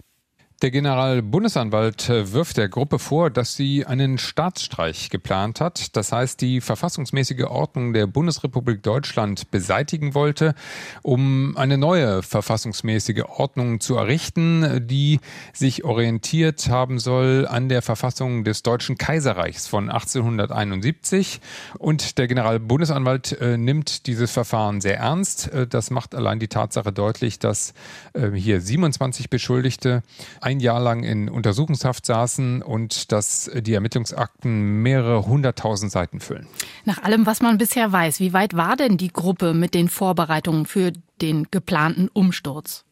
Der 0.63 0.71
Generalbundesanwalt 0.71 2.09
äh, 2.09 2.33
wirft 2.33 2.59
der 2.59 2.69
Gruppe 2.69 3.01
vor, 3.01 3.29
dass 3.29 3.57
sie 3.57 3.85
einen 3.87 4.19
Staatsstreich 4.19 5.11
geplant 5.11 5.61
hat, 5.61 5.97
das 5.97 6.13
heißt 6.13 6.41
die 6.41 6.61
verfassungsmäßige 6.61 7.45
Ordnung 7.45 7.93
der 7.93 8.07
Bundesrepublik 8.07 8.83
Deutschland 8.83 9.51
beseitigen 9.51 10.15
wollte, 10.15 10.55
um 11.03 11.57
eine 11.57 11.77
neue 11.77 12.23
verfassungsmäßige 12.23 13.25
Ordnung 13.25 13.81
zu 13.81 13.97
errichten, 13.97 14.87
die 14.87 15.19
sich 15.53 15.85
orientiert 15.85 16.69
haben 16.69 17.01
soll 17.01 17.49
an 17.49 17.69
der 17.69 17.83
Verfassung 17.83 18.45
des 18.45 18.63
Deutschen 18.63 18.97
Kaiserreichs 18.97 19.67
von 19.67 19.91
1871. 19.91 21.41
Und 21.79 22.17
der 22.17 22.29
Generalbundesanwalt 22.29 23.33
äh, 23.41 23.59
nimmt 23.59 24.07
dieses 24.07 24.31
Verfahren 24.31 24.81
sehr 24.81 24.99
ernst. 24.99 25.53
Äh, 25.53 25.67
das 25.67 25.91
macht 25.91 26.15
allein 26.15 26.39
die 26.39 26.49
Tatsache 26.49 26.93
deutlich, 26.93 27.41
dass 27.41 27.75
hier 28.15 28.61
27 28.61 29.29
Beschuldigte 29.29 30.03
ein 30.45 30.61
Jahr 30.61 30.79
lang 30.79 31.03
in 31.03 31.31
Untersuchungshaft 31.31 32.05
saßen 32.05 32.63
und 32.63 33.13
dass 33.13 33.51
die 33.55 33.73
Ermittlungsakten 33.73 34.83
mehrere 34.83 35.25
hunderttausend 35.27 35.91
Seiten 35.91 36.21
füllen. 36.21 36.47
Nach 36.85 37.03
allem, 37.03 37.25
was 37.25 37.41
man 37.41 37.57
bisher 37.57 37.91
weiß, 37.91 38.21
wie 38.21 38.35
weit 38.35 38.55
war 38.55 38.77
denn 38.77 38.99
die 38.99 39.09
Gruppe 39.09 39.55
mit 39.55 39.73
den 39.73 39.89
Vorbereitungen 39.89 40.67
für 40.67 40.93
den 41.23 41.49
geplanten 41.51 42.09
Umsturz? 42.13 42.85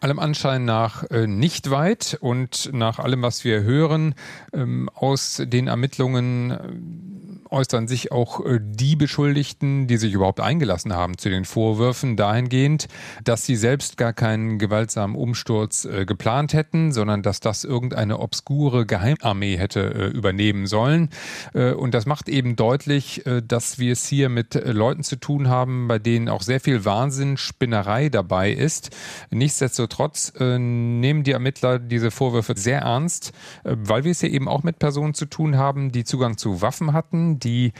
Allem 0.00 0.20
Anschein 0.20 0.64
nach 0.64 1.02
äh, 1.10 1.26
nicht 1.26 1.70
weit 1.70 2.16
und 2.20 2.70
nach 2.72 3.00
allem, 3.00 3.22
was 3.22 3.42
wir 3.42 3.62
hören 3.62 4.14
ähm, 4.52 4.88
aus 4.94 5.42
den 5.44 5.66
Ermittlungen, 5.66 6.50
äh, 6.52 7.47
äußern 7.50 7.88
sich 7.88 8.12
auch 8.12 8.44
äh, 8.44 8.60
die 8.62 8.96
Beschuldigten, 8.96 9.86
die 9.86 9.96
sich 9.96 10.12
überhaupt 10.12 10.40
eingelassen 10.40 10.94
haben 10.94 11.18
zu 11.18 11.30
den 11.30 11.44
Vorwürfen, 11.44 12.16
dahingehend, 12.16 12.88
dass 13.24 13.44
sie 13.44 13.56
selbst 13.56 13.96
gar 13.96 14.12
keinen 14.12 14.58
gewaltsamen 14.58 15.16
Umsturz 15.16 15.84
äh, 15.84 16.04
geplant 16.04 16.52
hätten, 16.52 16.92
sondern 16.92 17.22
dass 17.22 17.40
das 17.40 17.64
irgendeine 17.64 18.18
obskure 18.18 18.86
Geheimarmee 18.86 19.56
hätte 19.56 19.80
äh, 19.80 20.06
übernehmen 20.08 20.66
sollen. 20.66 21.10
Und 21.52 21.94
das 21.94 22.06
macht 22.06 22.28
eben 22.28 22.56
deutlich, 22.56 23.22
dass 23.46 23.78
wir 23.78 23.92
es 23.92 24.06
hier 24.06 24.28
mit 24.28 24.54
Leuten 24.54 25.02
zu 25.02 25.16
tun 25.16 25.48
haben, 25.48 25.88
bei 25.88 25.98
denen 25.98 26.28
auch 26.28 26.42
sehr 26.42 26.60
viel 26.60 26.84
Wahnsinn, 26.84 27.36
Spinnerei 27.36 28.08
dabei 28.08 28.52
ist. 28.52 28.90
Nichtsdestotrotz 29.30 30.32
nehmen 30.38 31.24
die 31.24 31.32
Ermittler 31.32 31.78
diese 31.78 32.10
Vorwürfe 32.10 32.54
sehr 32.56 32.80
ernst, 32.82 33.32
weil 33.64 34.04
wir 34.04 34.12
es 34.12 34.20
hier 34.20 34.30
eben 34.30 34.48
auch 34.48 34.62
mit 34.62 34.78
Personen 34.78 35.14
zu 35.14 35.26
tun 35.26 35.56
haben, 35.56 35.92
die 35.92 36.04
Zugang 36.04 36.36
zu 36.36 36.62
Waffen 36.62 36.92
hatten, 36.92 37.37
die 37.38 37.72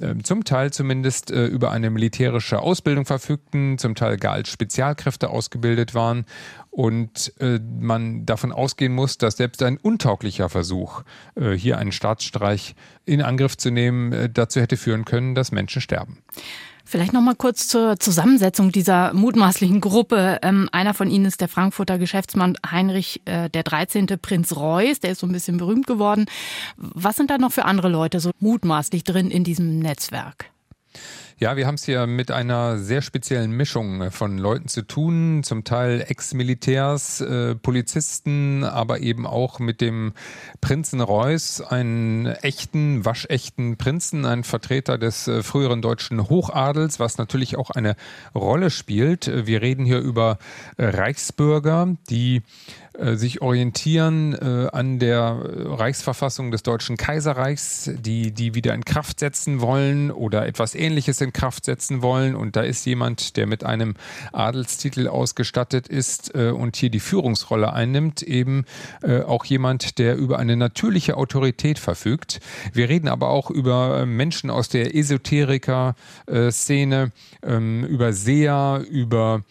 äh, 0.00 0.14
zum 0.22 0.44
Teil 0.44 0.72
zumindest 0.72 1.30
äh, 1.30 1.46
über 1.46 1.70
eine 1.70 1.90
militärische 1.90 2.60
Ausbildung 2.60 3.04
verfügten, 3.04 3.78
zum 3.78 3.94
Teil 3.94 4.16
gar 4.16 4.34
als 4.34 4.48
Spezialkräfte 4.48 5.30
ausgebildet 5.30 5.94
waren 5.94 6.26
und 6.70 7.32
äh, 7.40 7.60
man 7.80 8.26
davon 8.26 8.52
ausgehen 8.52 8.92
muss, 8.92 9.16
dass 9.16 9.36
selbst 9.36 9.62
ein 9.62 9.76
untauglicher 9.76 10.48
Versuch, 10.48 11.02
äh, 11.36 11.52
hier 11.52 11.78
einen 11.78 11.92
Staatsstreich 11.92 12.74
in 13.04 13.22
Angriff 13.22 13.56
zu 13.56 13.70
nehmen, 13.70 14.12
äh, 14.12 14.28
dazu 14.28 14.60
hätte 14.60 14.76
führen 14.76 15.04
können, 15.04 15.34
dass 15.34 15.52
Menschen 15.52 15.80
sterben. 15.80 16.18
Vielleicht 16.86 17.14
noch 17.14 17.22
mal 17.22 17.34
kurz 17.34 17.66
zur 17.66 17.98
Zusammensetzung 17.98 18.70
dieser 18.70 19.14
mutmaßlichen 19.14 19.80
Gruppe. 19.80 20.38
Ähm, 20.42 20.68
einer 20.70 20.92
von 20.92 21.10
ihnen 21.10 21.24
ist 21.24 21.40
der 21.40 21.48
Frankfurter 21.48 21.98
Geschäftsmann 21.98 22.56
Heinrich 22.70 23.22
äh, 23.24 23.48
der 23.48 23.62
13. 23.62 24.06
Prinz 24.20 24.54
Reuß, 24.54 25.00
der 25.00 25.12
ist 25.12 25.20
so 25.20 25.26
ein 25.26 25.32
bisschen 25.32 25.56
berühmt 25.56 25.86
geworden. 25.86 26.26
Was 26.76 27.16
sind 27.16 27.30
da 27.30 27.38
noch 27.38 27.52
für 27.52 27.64
andere 27.64 27.88
Leute 27.88 28.20
so 28.20 28.30
mutmaßlich 28.38 29.02
drin 29.02 29.30
in 29.30 29.44
diesem 29.44 29.78
Netzwerk? 29.78 30.50
Ja, 31.36 31.56
wir 31.56 31.66
haben 31.66 31.74
es 31.74 31.84
hier 31.84 32.06
mit 32.06 32.30
einer 32.30 32.78
sehr 32.78 33.02
speziellen 33.02 33.50
Mischung 33.50 34.12
von 34.12 34.38
Leuten 34.38 34.68
zu 34.68 34.82
tun, 34.82 35.42
zum 35.42 35.64
Teil 35.64 36.04
Ex-Militärs, 36.06 37.22
äh, 37.22 37.56
Polizisten, 37.56 38.62
aber 38.62 39.00
eben 39.00 39.26
auch 39.26 39.58
mit 39.58 39.80
dem 39.80 40.12
Prinzen 40.60 41.00
Reuß, 41.00 41.60
einen 41.60 42.26
echten, 42.26 43.04
waschechten 43.04 43.76
Prinzen, 43.76 44.26
ein 44.26 44.44
Vertreter 44.44 44.96
des 44.96 45.26
äh, 45.26 45.42
früheren 45.42 45.82
deutschen 45.82 46.28
Hochadels, 46.28 47.00
was 47.00 47.18
natürlich 47.18 47.56
auch 47.56 47.70
eine 47.70 47.96
Rolle 48.32 48.70
spielt. 48.70 49.28
Wir 49.46 49.60
reden 49.60 49.84
hier 49.84 49.98
über 49.98 50.38
äh, 50.76 50.84
Reichsbürger, 50.84 51.96
die 52.10 52.42
äh, 52.98 53.16
sich 53.16 53.42
orientieren 53.42 54.34
äh, 54.34 54.68
an 54.72 55.00
der 55.00 55.36
Reichsverfassung 55.42 56.52
des 56.52 56.62
Deutschen 56.62 56.96
Kaiserreichs, 56.96 57.90
die 57.92 58.30
die 58.30 58.54
wieder 58.54 58.72
in 58.72 58.84
Kraft 58.84 59.18
setzen 59.18 59.60
wollen 59.60 60.12
oder 60.12 60.46
etwas 60.46 60.76
Ähnliches 60.76 61.20
in 61.20 61.32
Kraft 61.32 61.64
setzen 61.64 62.02
wollen. 62.02 62.36
Und 62.36 62.54
da 62.54 62.62
ist 62.62 62.86
jemand, 62.86 63.36
der 63.36 63.48
mit 63.48 63.64
einem 63.64 63.94
Adelstitel 64.32 65.08
ausgestattet 65.08 65.88
ist 65.88 66.36
äh, 66.36 66.50
und 66.50 66.76
hier 66.76 66.90
die 66.90 67.00
Führungsrolle 67.00 67.72
einnimmt, 67.72 68.22
eben 68.22 68.64
äh, 69.02 69.22
auch 69.22 69.44
jemand, 69.44 69.98
der 69.98 70.16
über 70.16 70.38
eine 70.38 70.56
natürliche 70.56 71.16
Autorität 71.16 71.80
verfügt. 71.80 72.38
Wir 72.72 72.88
reden 72.88 73.08
aber 73.08 73.30
auch 73.30 73.50
über 73.50 74.02
äh, 74.02 74.06
Menschen 74.06 74.50
aus 74.50 74.68
der 74.68 74.94
Esoteriker-Szene, 74.94 77.10
ähm, 77.42 77.82
über 77.84 78.12
Seher, 78.12 78.84
über 78.88 79.42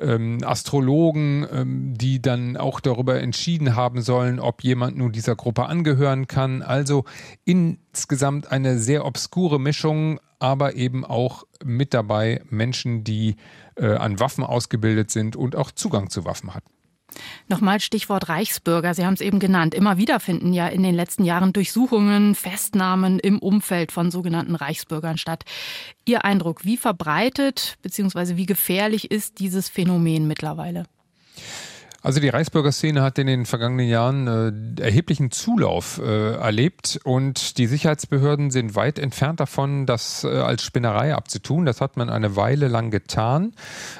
ähm, 0.00 0.38
Astrologen, 0.44 1.46
ähm, 1.52 1.94
die 1.96 2.20
dann 2.20 2.56
auch 2.56 2.80
darüber 2.88 3.20
entschieden 3.20 3.76
haben 3.76 4.02
sollen, 4.02 4.40
ob 4.40 4.64
jemand 4.64 4.96
nun 4.96 5.12
dieser 5.12 5.36
Gruppe 5.36 5.66
angehören 5.66 6.26
kann. 6.26 6.62
Also 6.62 7.04
insgesamt 7.44 8.50
eine 8.50 8.78
sehr 8.78 9.04
obskure 9.04 9.60
Mischung, 9.60 10.20
aber 10.38 10.74
eben 10.74 11.04
auch 11.04 11.44
mit 11.64 11.94
dabei 11.94 12.42
Menschen, 12.48 13.04
die 13.04 13.36
äh, 13.76 13.94
an 13.94 14.20
Waffen 14.20 14.44
ausgebildet 14.44 15.10
sind 15.10 15.36
und 15.36 15.56
auch 15.56 15.70
Zugang 15.70 16.10
zu 16.10 16.24
Waffen 16.24 16.54
hatten. 16.54 16.70
Nochmal 17.48 17.80
Stichwort 17.80 18.28
Reichsbürger. 18.28 18.94
Sie 18.94 19.04
haben 19.04 19.14
es 19.14 19.20
eben 19.20 19.38
genannt. 19.38 19.74
Immer 19.74 19.96
wieder 19.96 20.20
finden 20.20 20.52
ja 20.52 20.68
in 20.68 20.82
den 20.82 20.94
letzten 20.94 21.24
Jahren 21.24 21.52
Durchsuchungen, 21.52 22.34
Festnahmen 22.34 23.18
im 23.18 23.38
Umfeld 23.38 23.92
von 23.92 24.10
sogenannten 24.10 24.54
Reichsbürgern 24.54 25.16
statt. 25.16 25.44
Ihr 26.04 26.24
Eindruck, 26.24 26.64
wie 26.64 26.76
verbreitet 26.76 27.78
bzw. 27.82 28.36
wie 28.36 28.46
gefährlich 28.46 29.10
ist 29.10 29.40
dieses 29.40 29.68
Phänomen 29.68 30.26
mittlerweile? 30.26 30.84
Also 32.08 32.20
die 32.20 32.30
Reichsbürgerszene 32.30 33.02
hat 33.02 33.18
in 33.18 33.26
den 33.26 33.44
vergangenen 33.44 33.86
Jahren 33.86 34.78
äh, 34.78 34.82
erheblichen 34.82 35.30
Zulauf 35.30 36.00
äh, 36.02 36.36
erlebt 36.36 36.98
und 37.04 37.58
die 37.58 37.66
Sicherheitsbehörden 37.66 38.50
sind 38.50 38.74
weit 38.74 38.98
entfernt 38.98 39.40
davon, 39.40 39.84
das 39.84 40.24
äh, 40.24 40.28
als 40.28 40.62
Spinnerei 40.62 41.14
abzutun. 41.14 41.66
Das 41.66 41.82
hat 41.82 41.98
man 41.98 42.08
eine 42.08 42.34
Weile 42.34 42.68
lang 42.68 42.90
getan, 42.90 43.52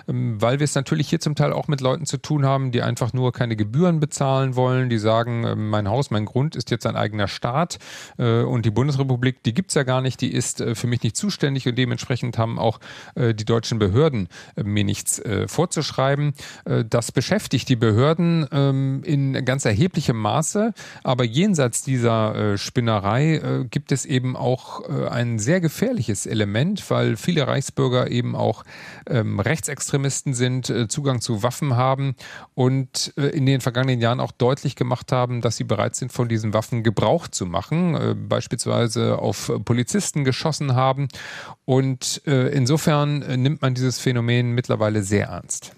ähm, 0.09 0.41
weil 0.41 0.59
wir 0.59 0.65
es 0.65 0.75
natürlich 0.75 1.11
hier 1.11 1.21
zum 1.21 1.35
Teil 1.35 1.53
auch 1.53 1.69
mit 1.69 1.83
Leuten 1.83 2.07
zu 2.07 2.17
tun 2.17 2.47
haben, 2.47 2.73
die 2.73 2.81
einfach 2.81 3.13
nur 3.13 3.31
keine 3.33 3.57
Gebühren 3.57 4.01
bezahlen 4.01 4.57
wollen, 4.57 4.89
die 4.89 4.97
sagen, 4.97 5.45
äh, 5.45 5.55
mein 5.55 5.87
Haus, 5.87 6.11
mein 6.11 6.25
Grund 6.25 6.57
ist 6.57 6.71
jetzt 6.71 6.87
ein 6.87 6.97
eigener 6.97 7.29
Staat 7.29 7.79
äh, 8.17 8.41
und 8.41 8.65
die 8.65 8.71
Bundesrepublik, 8.71 9.43
die 9.43 9.53
gibt's 9.53 9.75
ja 9.75 9.83
gar 9.83 10.01
nicht, 10.01 10.23
die 10.23 10.33
ist 10.33 10.63
äh, 10.63 10.75
für 10.75 10.87
mich 10.87 11.03
nicht 11.03 11.19
zuständig 11.19 11.69
und 11.69 11.77
dementsprechend 11.77 12.39
haben 12.39 12.59
auch 12.59 12.81
die 13.17 13.45
deutschen 13.45 13.79
Behörden 13.79 14.29
mir 14.57 14.85
nichts 14.85 15.21
vorzuschreiben. 15.47 16.33
das 16.65 17.13
beschäftigt 17.13 17.69
die 17.69 17.77
Behörden 17.77 17.98
Behörden 17.99 18.47
ähm, 18.53 19.03
in 19.05 19.45
ganz 19.45 19.65
erheblichem 19.65 20.17
Maße. 20.17 20.73
Aber 21.03 21.25
jenseits 21.25 21.83
dieser 21.83 22.53
äh, 22.53 22.57
Spinnerei 22.57 23.35
äh, 23.35 23.65
gibt 23.69 23.91
es 23.91 24.05
eben 24.05 24.37
auch 24.37 24.89
äh, 24.89 25.09
ein 25.09 25.41
sehr 25.41 25.61
gefährliches 25.61 26.25
Element, 26.25 26.89
weil 26.93 27.17
viele 27.17 27.49
Reichsbürger 27.49 28.09
eben 28.09 28.37
auch 28.37 28.63
ähm, 29.09 29.41
Rechtsextremisten 29.41 30.33
sind, 30.33 30.71
äh, 30.71 30.87
Zugang 30.87 31.21
zu 31.21 31.43
Waffen 31.43 31.75
haben 31.75 32.15
und 32.55 33.13
äh, 33.17 33.31
in 33.31 33.47
den 33.47 33.61
vergangenen 33.61 34.01
Jahren 34.01 34.21
auch 34.21 34.31
deutlich 34.31 34.77
gemacht 34.77 35.11
haben, 35.11 35.41
dass 35.41 35.57
sie 35.57 35.65
bereit 35.65 35.97
sind, 35.97 36.13
von 36.13 36.29
diesen 36.29 36.55
Waffen 36.55 36.85
Gebrauch 36.85 37.27
zu 37.27 37.47
machen, 37.47 37.97
äh, 37.97 38.15
beispielsweise 38.15 39.19
auf 39.19 39.51
Polizisten 39.65 40.23
geschossen 40.23 40.77
haben. 40.77 41.09
Und 41.65 42.23
insofern 42.25 43.19
nimmt 43.43 43.61
man 43.61 43.75
dieses 43.75 43.99
Phänomen 43.99 44.53
mittlerweile 44.53 45.03
sehr 45.03 45.27
ernst. 45.27 45.73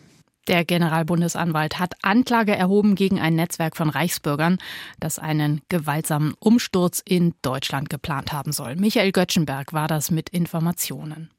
Der 0.50 0.64
Generalbundesanwalt 0.64 1.78
hat 1.78 1.94
Anklage 2.02 2.56
erhoben 2.56 2.96
gegen 2.96 3.20
ein 3.20 3.36
Netzwerk 3.36 3.76
von 3.76 3.88
Reichsbürgern, 3.88 4.58
das 4.98 5.20
einen 5.20 5.60
gewaltsamen 5.68 6.34
Umsturz 6.40 7.00
in 7.04 7.34
Deutschland 7.40 7.88
geplant 7.88 8.32
haben 8.32 8.50
soll. 8.50 8.74
Michael 8.74 9.12
Göttschenberg 9.12 9.72
war 9.72 9.86
das 9.86 10.10
mit 10.10 10.28
Informationen. 10.28 11.30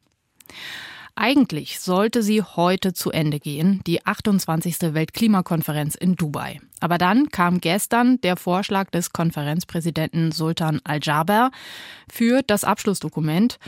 Eigentlich 1.13 1.81
sollte 1.81 2.23
sie 2.23 2.41
heute 2.41 2.93
zu 2.93 3.11
Ende 3.11 3.41
gehen, 3.41 3.81
die 3.85 4.05
28. 4.05 4.93
Weltklimakonferenz 4.93 5.95
in 5.95 6.15
Dubai. 6.15 6.61
Aber 6.81 6.97
dann 6.97 7.29
kam 7.29 7.61
gestern 7.61 8.19
der 8.21 8.35
Vorschlag 8.35 8.89
des 8.89 9.13
Konferenzpräsidenten 9.13 10.33
Sultan 10.33 10.81
Al-Jaber 10.83 11.51
für 12.11 12.41
das 12.41 12.65
Abschlussdokument. 12.65 13.59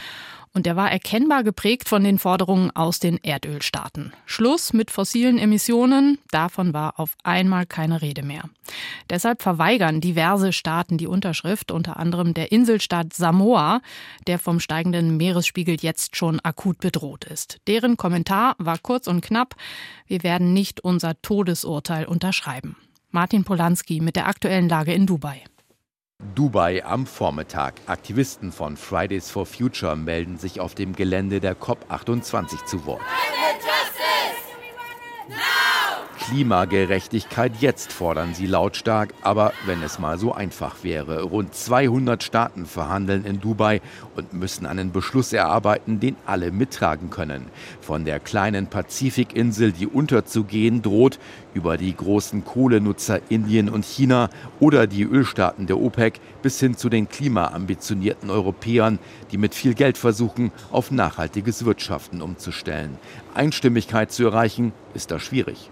Und 0.55 0.67
der 0.67 0.75
war 0.75 0.91
erkennbar 0.91 1.43
geprägt 1.43 1.89
von 1.89 2.03
den 2.03 2.20
Forderungen 2.20 2.70
aus 2.75 3.00
den 3.00 3.17
Erdölstaaten. 3.17 4.13
Schluss 4.27 4.72
mit 4.72 4.91
fossilen 4.91 5.39
Emissionen, 5.39 6.20
davon 6.29 6.75
war 6.75 7.00
auf 7.00 7.15
einmal 7.24 7.65
keine 7.65 8.03
Rede 8.03 8.22
mehr. 8.22 8.43
Deshalb 9.10 9.41
verweigern 9.41 10.00
diverse 10.00 10.53
Staaten 10.53 11.00
die 11.00 11.08
Unterschrift, 11.08 11.72
unter 11.72 11.98
anderem 11.98 12.36
der 12.36 12.51
Inselstaat 12.51 13.13
Samoa, 13.13 13.82
der 14.27 14.38
vom 14.38 14.60
steigenden 14.60 15.17
Meeresspiegel 15.17 15.77
jetzt 15.82 16.15
schon 16.15 16.39
akut 16.39 16.77
bedroht 16.77 17.25
ist. 17.25 17.60
Deren 17.65 17.98
Kommentar 17.98 18.55
war 18.60 18.77
kurz 18.77 19.08
und 19.08 19.22
knapp, 19.22 19.55
wir 20.05 20.22
werden 20.22 20.53
nicht 20.53 20.82
unser 20.84 21.20
Todesurteil 21.24 22.05
unterschreiben. 22.05 22.75
Martin 23.15 23.43
Polanski 23.43 24.00
mit 24.00 24.15
der 24.15 24.25
aktuellen 24.25 24.67
Lage 24.67 24.91
in 24.91 25.05
Dubai. 25.05 25.43
Dubai 26.34 26.84
am 26.84 27.05
Vormittag. 27.05 27.75
Aktivisten 27.86 28.51
von 28.51 28.75
Fridays 28.75 29.29
for 29.29 29.46
Future 29.46 29.96
melden 29.96 30.39
sich 30.39 30.60
auf 30.60 30.74
dem 30.74 30.96
Gelände 30.96 31.39
der 31.39 31.55
COP28 31.55 32.65
zu 32.65 32.88
Wort. 32.88 33.03
Klimagerechtigkeit 36.25 37.51
jetzt 37.60 37.92
fordern 37.92 38.34
sie 38.34 38.46
lautstark, 38.46 39.13
aber 39.24 39.51
wenn 39.65 39.84
es 39.84 40.00
mal 40.00 40.18
so 40.18 40.32
einfach 40.32 40.77
wäre. 40.82 41.24
Rund 41.24 41.53
200 41.53 42.24
Staaten 42.24 42.65
verhandeln 42.65 43.25
in 43.25 43.42
Dubai 43.42 43.82
und 44.15 44.32
müssen 44.32 44.65
einen 44.65 44.94
Beschluss 44.94 45.34
erarbeiten, 45.34 46.00
den 46.00 46.15
alle 46.25 46.51
mittragen 46.51 47.10
können. 47.10 47.48
Von 47.82 48.06
der 48.06 48.22
kleinen 48.22 48.68
Pazifikinsel, 48.68 49.74
die 49.74 49.86
unterzugehen 49.86 50.82
droht, 50.82 51.20
über 51.53 51.75
die 51.75 51.94
großen 51.94 52.46
Kohlenutzer 52.46 53.20
Indien 53.27 53.68
und 53.68 53.84
China 53.84 54.30
oder 54.62 54.88
die 54.88 55.03
Ölstaaten 55.03 55.68
der 55.68 55.77
OPEC 55.77 56.22
bis 56.42 56.58
hin 56.58 56.77
zu 56.77 56.88
den 56.88 57.10
klimaambitionierten 57.10 58.30
Europäern, 58.30 58.98
die 59.32 59.38
mit 59.38 59.53
viel 59.53 59.74
Geld 59.74 59.98
versuchen, 59.98 60.53
auf 60.72 60.89
nachhaltiges 60.89 61.65
Wirtschaften 61.65 62.22
umzustellen. 62.22 62.98
Einstimmigkeit 63.34 64.12
zu 64.12 64.24
erreichen, 64.24 64.72
ist 64.94 65.12
da 65.12 65.20
schwierig. 65.20 65.70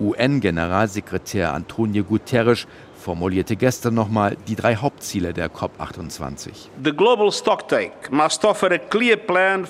UN-Generalsekretär 0.00 1.52
Antonio 1.52 2.04
Guterres 2.04 2.66
formulierte 3.02 3.56
gestern 3.56 3.94
nochmal 3.94 4.36
die 4.46 4.54
drei 4.54 4.76
Hauptziele 4.76 5.34
der 5.34 5.50
COP28. 5.50 6.68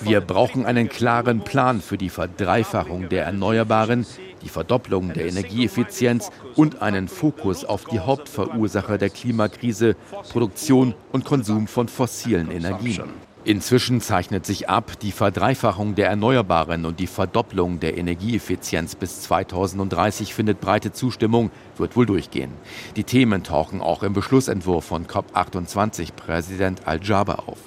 Wir 0.03 0.21
brauchen 0.21 0.67
einen 0.67 0.89
klaren 0.89 1.41
Plan 1.41 1.81
für 1.81 1.99
die 1.99 2.11
Verdreifachung 2.11 3.09
der 3.09 3.25
Erneuerbaren, 3.25 4.07
die 4.43 4.49
Verdopplung 4.49 5.13
der 5.15 5.27
Energieeffizienz 5.27 6.31
und 6.57 6.83
einen 6.83 7.09
Fokus 7.09 7.65
auf 7.65 7.85
die 7.87 8.01
Hauptverursacher 8.01 8.99
der 8.99 9.11
Klimakrise, 9.11 9.97
Produktion 10.31 10.95
und 11.11 11.25
Konsum 11.25 11.67
von 11.67 11.89
fossilen 11.89 12.51
Energien. 12.51 13.32
Inzwischen 13.45 14.01
zeichnet 14.01 14.47
sich 14.47 14.69
ab, 14.69 14.93
die 15.01 15.11
Verdreifachung 15.11 15.97
der 15.97 16.09
Erneuerbaren 16.09 16.87
und 16.87 17.01
die 17.01 17.09
Verdopplung 17.09 17.81
der 17.81 17.99
Energieeffizienz 17.99 18.95
bis 18.95 19.23
2030 19.23 20.33
findet 20.33 20.61
breite 20.61 20.93
Zustimmung, 20.93 21.51
wird 21.77 21.97
wohl 21.97 22.07
durchgehen. 22.07 22.53
Die 22.95 23.03
Themen 23.03 23.43
tauchen 23.43 23.81
auch 23.81 24.05
im 24.05 24.13
Beschlussentwurf 24.13 24.85
von 24.85 25.09
COP28 25.09 26.13
Präsident 26.15 26.87
Al-Jaber 26.87 27.49
auf. 27.49 27.59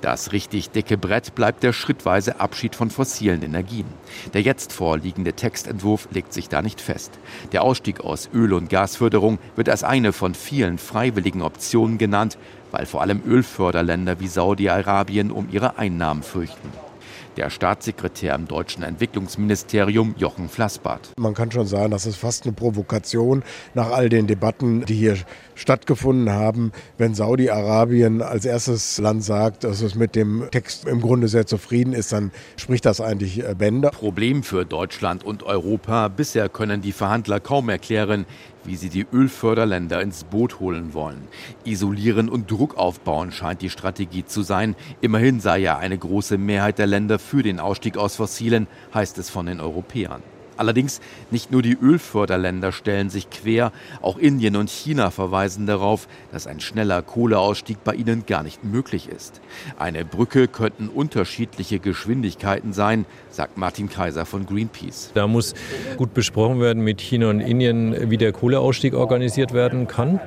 Das 0.00 0.32
richtig 0.32 0.70
dicke 0.70 0.98
Brett 0.98 1.34
bleibt 1.34 1.62
der 1.62 1.72
schrittweise 1.72 2.40
Abschied 2.40 2.74
von 2.74 2.90
fossilen 2.90 3.42
Energien. 3.42 3.86
Der 4.34 4.42
jetzt 4.42 4.72
vorliegende 4.72 5.32
Textentwurf 5.34 6.08
legt 6.10 6.32
sich 6.32 6.48
da 6.48 6.62
nicht 6.62 6.80
fest. 6.80 7.18
Der 7.52 7.62
Ausstieg 7.62 8.00
aus 8.00 8.28
Öl- 8.34 8.52
und 8.52 8.68
Gasförderung 8.68 9.38
wird 9.56 9.68
als 9.68 9.84
eine 9.84 10.12
von 10.12 10.34
vielen 10.34 10.78
freiwilligen 10.78 11.42
Optionen 11.42 11.98
genannt, 11.98 12.38
weil 12.72 12.86
vor 12.86 13.02
allem 13.02 13.22
Ölförderländer 13.24 14.18
wie 14.18 14.28
Saudi-Arabien 14.28 15.30
um 15.30 15.48
ihre 15.52 15.78
Einnahmen 15.78 16.24
fürchten 16.24 16.70
der 17.36 17.50
Staatssekretär 17.50 18.34
im 18.34 18.46
deutschen 18.46 18.82
Entwicklungsministerium 18.82 20.14
Jochen 20.18 20.48
Flassbart. 20.48 21.12
Man 21.16 21.34
kann 21.34 21.50
schon 21.50 21.66
sagen, 21.66 21.90
das 21.90 22.06
ist 22.06 22.16
fast 22.16 22.44
eine 22.44 22.52
Provokation 22.52 23.42
nach 23.74 23.90
all 23.90 24.08
den 24.08 24.26
Debatten, 24.26 24.84
die 24.84 24.94
hier 24.94 25.16
stattgefunden 25.54 26.30
haben, 26.30 26.72
wenn 26.98 27.14
Saudi-Arabien 27.14 28.22
als 28.22 28.44
erstes 28.44 28.98
Land 28.98 29.24
sagt, 29.24 29.64
dass 29.64 29.80
es 29.82 29.94
mit 29.94 30.14
dem 30.14 30.48
Text 30.50 30.86
im 30.86 31.00
Grunde 31.00 31.28
sehr 31.28 31.46
zufrieden 31.46 31.92
ist, 31.92 32.12
dann 32.12 32.32
spricht 32.56 32.84
das 32.84 33.00
eigentlich 33.00 33.44
äh, 33.44 33.54
Bände. 33.56 33.90
Problem 33.90 34.42
für 34.42 34.64
Deutschland 34.64 35.24
und 35.24 35.42
Europa. 35.42 36.08
Bisher 36.08 36.48
können 36.48 36.82
die 36.82 36.92
Verhandler 36.92 37.40
kaum 37.40 37.68
erklären, 37.68 38.26
wie 38.64 38.76
sie 38.76 38.88
die 38.88 39.06
Ölförderländer 39.12 40.00
ins 40.00 40.24
Boot 40.24 40.60
holen 40.60 40.94
wollen. 40.94 41.28
Isolieren 41.64 42.28
und 42.28 42.50
Druck 42.50 42.76
aufbauen 42.76 43.32
scheint 43.32 43.62
die 43.62 43.70
Strategie 43.70 44.24
zu 44.24 44.42
sein. 44.42 44.76
Immerhin 45.00 45.40
sei 45.40 45.58
ja 45.58 45.78
eine 45.78 45.98
große 45.98 46.38
Mehrheit 46.38 46.78
der 46.78 46.86
Länder 46.86 47.18
für 47.18 47.42
den 47.42 47.60
Ausstieg 47.60 47.96
aus 47.96 48.16
Fossilen, 48.16 48.66
heißt 48.94 49.18
es 49.18 49.30
von 49.30 49.46
den 49.46 49.60
Europäern. 49.60 50.22
Allerdings 50.62 51.00
nicht 51.32 51.50
nur 51.50 51.60
die 51.60 51.76
Ölförderländer 51.76 52.70
stellen 52.70 53.10
sich 53.10 53.30
quer, 53.30 53.72
auch 54.00 54.16
Indien 54.16 54.54
und 54.54 54.70
China 54.70 55.10
verweisen 55.10 55.66
darauf, 55.66 56.06
dass 56.30 56.46
ein 56.46 56.60
schneller 56.60 57.02
Kohleausstieg 57.02 57.82
bei 57.82 57.94
ihnen 57.94 58.26
gar 58.26 58.44
nicht 58.44 58.62
möglich 58.62 59.08
ist. 59.08 59.40
Eine 59.76 60.04
Brücke 60.04 60.46
könnten 60.46 60.86
unterschiedliche 60.86 61.80
Geschwindigkeiten 61.80 62.72
sein, 62.72 63.06
sagt 63.28 63.58
Martin 63.58 63.88
Kaiser 63.88 64.24
von 64.24 64.46
Greenpeace. 64.46 65.10
Da 65.14 65.26
muss 65.26 65.54
gut 65.96 66.14
besprochen 66.14 66.60
werden 66.60 66.84
mit 66.84 67.00
China 67.00 67.30
und 67.30 67.40
Indien, 67.40 68.08
wie 68.08 68.16
der 68.16 68.30
Kohleausstieg 68.30 68.94
organisiert 68.94 69.52
werden 69.52 69.88
kann 69.88 70.20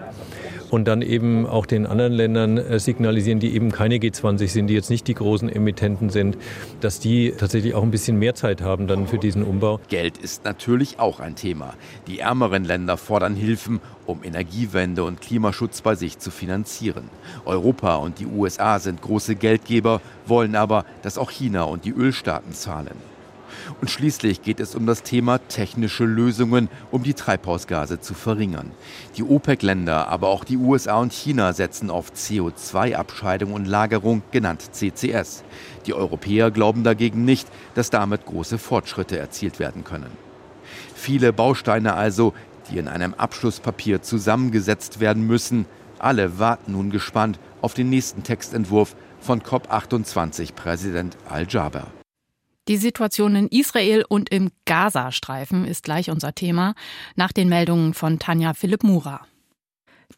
und 0.69 0.87
dann 0.87 1.01
eben 1.01 1.45
auch 1.45 1.65
den 1.65 1.85
anderen 1.85 2.13
Ländern 2.13 2.57
äh, 2.57 2.79
signalisieren, 2.79 3.39
die 3.39 3.55
eben 3.55 3.71
keine 3.71 3.97
G20 3.97 4.47
sind, 4.47 4.67
die 4.67 4.73
jetzt 4.73 4.89
nicht 4.89 5.07
die 5.07 5.13
großen 5.13 5.49
Emittenten 5.49 6.09
sind, 6.09 6.37
dass 6.81 6.99
die 6.99 7.33
tatsächlich 7.37 7.75
auch 7.75 7.83
ein 7.83 7.91
bisschen 7.91 8.17
mehr 8.17 8.35
Zeit 8.35 8.61
haben 8.61 8.87
dann 8.87 9.07
für 9.07 9.17
diesen 9.17 9.43
Umbau. 9.43 9.79
Geld 9.89 10.17
ist 10.17 10.45
natürlich 10.45 10.99
auch 10.99 11.19
ein 11.19 11.35
Thema. 11.35 11.73
Die 12.07 12.19
ärmeren 12.19 12.63
Länder 12.63 12.97
fordern 12.97 13.35
Hilfen, 13.35 13.79
um 14.05 14.23
Energiewende 14.23 15.03
und 15.03 15.21
Klimaschutz 15.21 15.81
bei 15.81 15.95
sich 15.95 16.19
zu 16.19 16.31
finanzieren. 16.31 17.09
Europa 17.45 17.95
und 17.95 18.19
die 18.19 18.27
USA 18.27 18.79
sind 18.79 19.01
große 19.01 19.35
Geldgeber, 19.35 20.01
wollen 20.25 20.55
aber, 20.55 20.85
dass 21.01 21.17
auch 21.17 21.31
China 21.31 21.63
und 21.63 21.85
die 21.85 21.91
Ölstaaten 21.91 22.53
zahlen. 22.53 23.14
Und 23.81 23.89
schließlich 23.89 24.41
geht 24.41 24.59
es 24.59 24.75
um 24.75 24.85
das 24.85 25.03
Thema 25.03 25.39
technische 25.39 26.05
Lösungen, 26.05 26.69
um 26.91 27.03
die 27.03 27.13
Treibhausgase 27.13 27.99
zu 27.99 28.13
verringern. 28.13 28.71
Die 29.17 29.23
OPEC-Länder, 29.23 30.07
aber 30.07 30.29
auch 30.29 30.43
die 30.43 30.57
USA 30.57 30.99
und 30.99 31.13
China 31.13 31.53
setzen 31.53 31.89
auf 31.89 32.11
CO2-Abscheidung 32.11 33.53
und 33.53 33.65
Lagerung, 33.65 34.21
genannt 34.31 34.69
CCS. 34.71 35.43
Die 35.85 35.93
Europäer 35.93 36.51
glauben 36.51 36.83
dagegen 36.83 37.25
nicht, 37.25 37.47
dass 37.73 37.89
damit 37.89 38.25
große 38.25 38.57
Fortschritte 38.57 39.17
erzielt 39.17 39.59
werden 39.59 39.83
können. 39.83 40.11
Viele 40.93 41.33
Bausteine 41.33 41.93
also, 41.93 42.33
die 42.69 42.77
in 42.77 42.87
einem 42.87 43.13
Abschlusspapier 43.13 44.01
zusammengesetzt 44.01 44.99
werden 44.99 45.25
müssen. 45.27 45.65
Alle 45.99 46.39
warten 46.39 46.73
nun 46.73 46.89
gespannt 46.89 47.39
auf 47.61 47.73
den 47.73 47.89
nächsten 47.89 48.23
Textentwurf 48.23 48.95
von 49.19 49.41
COP28-Präsident 49.41 51.17
Al-Jaber. 51.29 51.87
Die 52.67 52.77
Situation 52.77 53.35
in 53.35 53.47
Israel 53.47 54.03
und 54.07 54.29
im 54.29 54.49
Gazastreifen 54.65 55.65
ist 55.65 55.83
gleich 55.83 56.09
unser 56.09 56.33
Thema, 56.33 56.73
nach 57.15 57.31
den 57.31 57.47
Meldungen 57.47 57.93
von 57.93 58.17
Tanja 58.17 58.53
Philipp 58.55 58.83
Mura. 58.83 59.27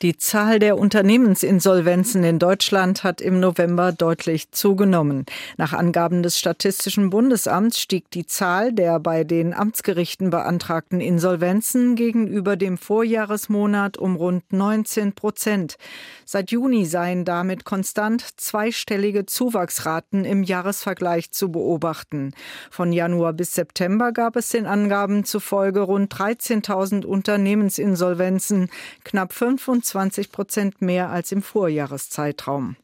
Die 0.04 0.16
Zahl 0.18 0.60
der 0.60 0.78
Unternehmensinsolvenzen 0.78 2.24
in 2.24 2.38
Deutschland 2.38 3.04
hat 3.04 3.20
im 3.20 3.40
November 3.40 3.92
deutlich 3.92 4.52
zugenommen. 4.52 5.26
Nach 5.58 5.74
Angaben 5.74 6.22
des 6.22 6.38
Statistischen 6.38 7.10
Bundesamts 7.10 7.80
stieg 7.80 8.12
die 8.12 8.28
Zahl 8.28 8.74
der 8.74 9.00
bei 9.00 9.24
den 9.24 9.56
Amtsgerichten 9.56 10.30
beantragten 10.30 11.02
Insolvenzen 11.02 11.96
gegenüber 11.96 12.58
dem 12.58 12.78
Vorjahresmonat 12.78 13.98
um 13.98 14.18
rund 14.18 14.44
19 14.54 15.14
Prozent. 15.14 15.78
Seit 16.26 16.52
Juni 16.52 16.86
seien 16.86 17.26
damit 17.26 17.64
konstant 17.64 18.24
zweistellige 18.38 19.26
Zuwachsraten 19.26 20.26
im 20.26 20.44
Jahresvergleich 20.44 21.32
zu 21.32 21.52
beobachten. 21.52 22.34
Von 22.70 22.92
Januar 22.92 23.34
bis 23.34 23.56
September 23.56 24.12
gab 24.12 24.36
es 24.36 24.50
den 24.50 24.68
Angaben 24.68 25.24
zufolge 25.24 25.80
rund 25.80 26.14
13.000 26.14 27.06
Unternehmensinsolvenzen, 27.06 28.70
knapp 29.04 29.34
25 29.34 29.77
25 29.82 30.32
Prozent 30.32 30.82
mehr 30.82 31.10
als 31.10 31.32
im 31.32 31.42
Vorjahreszeitraum. 31.42 32.78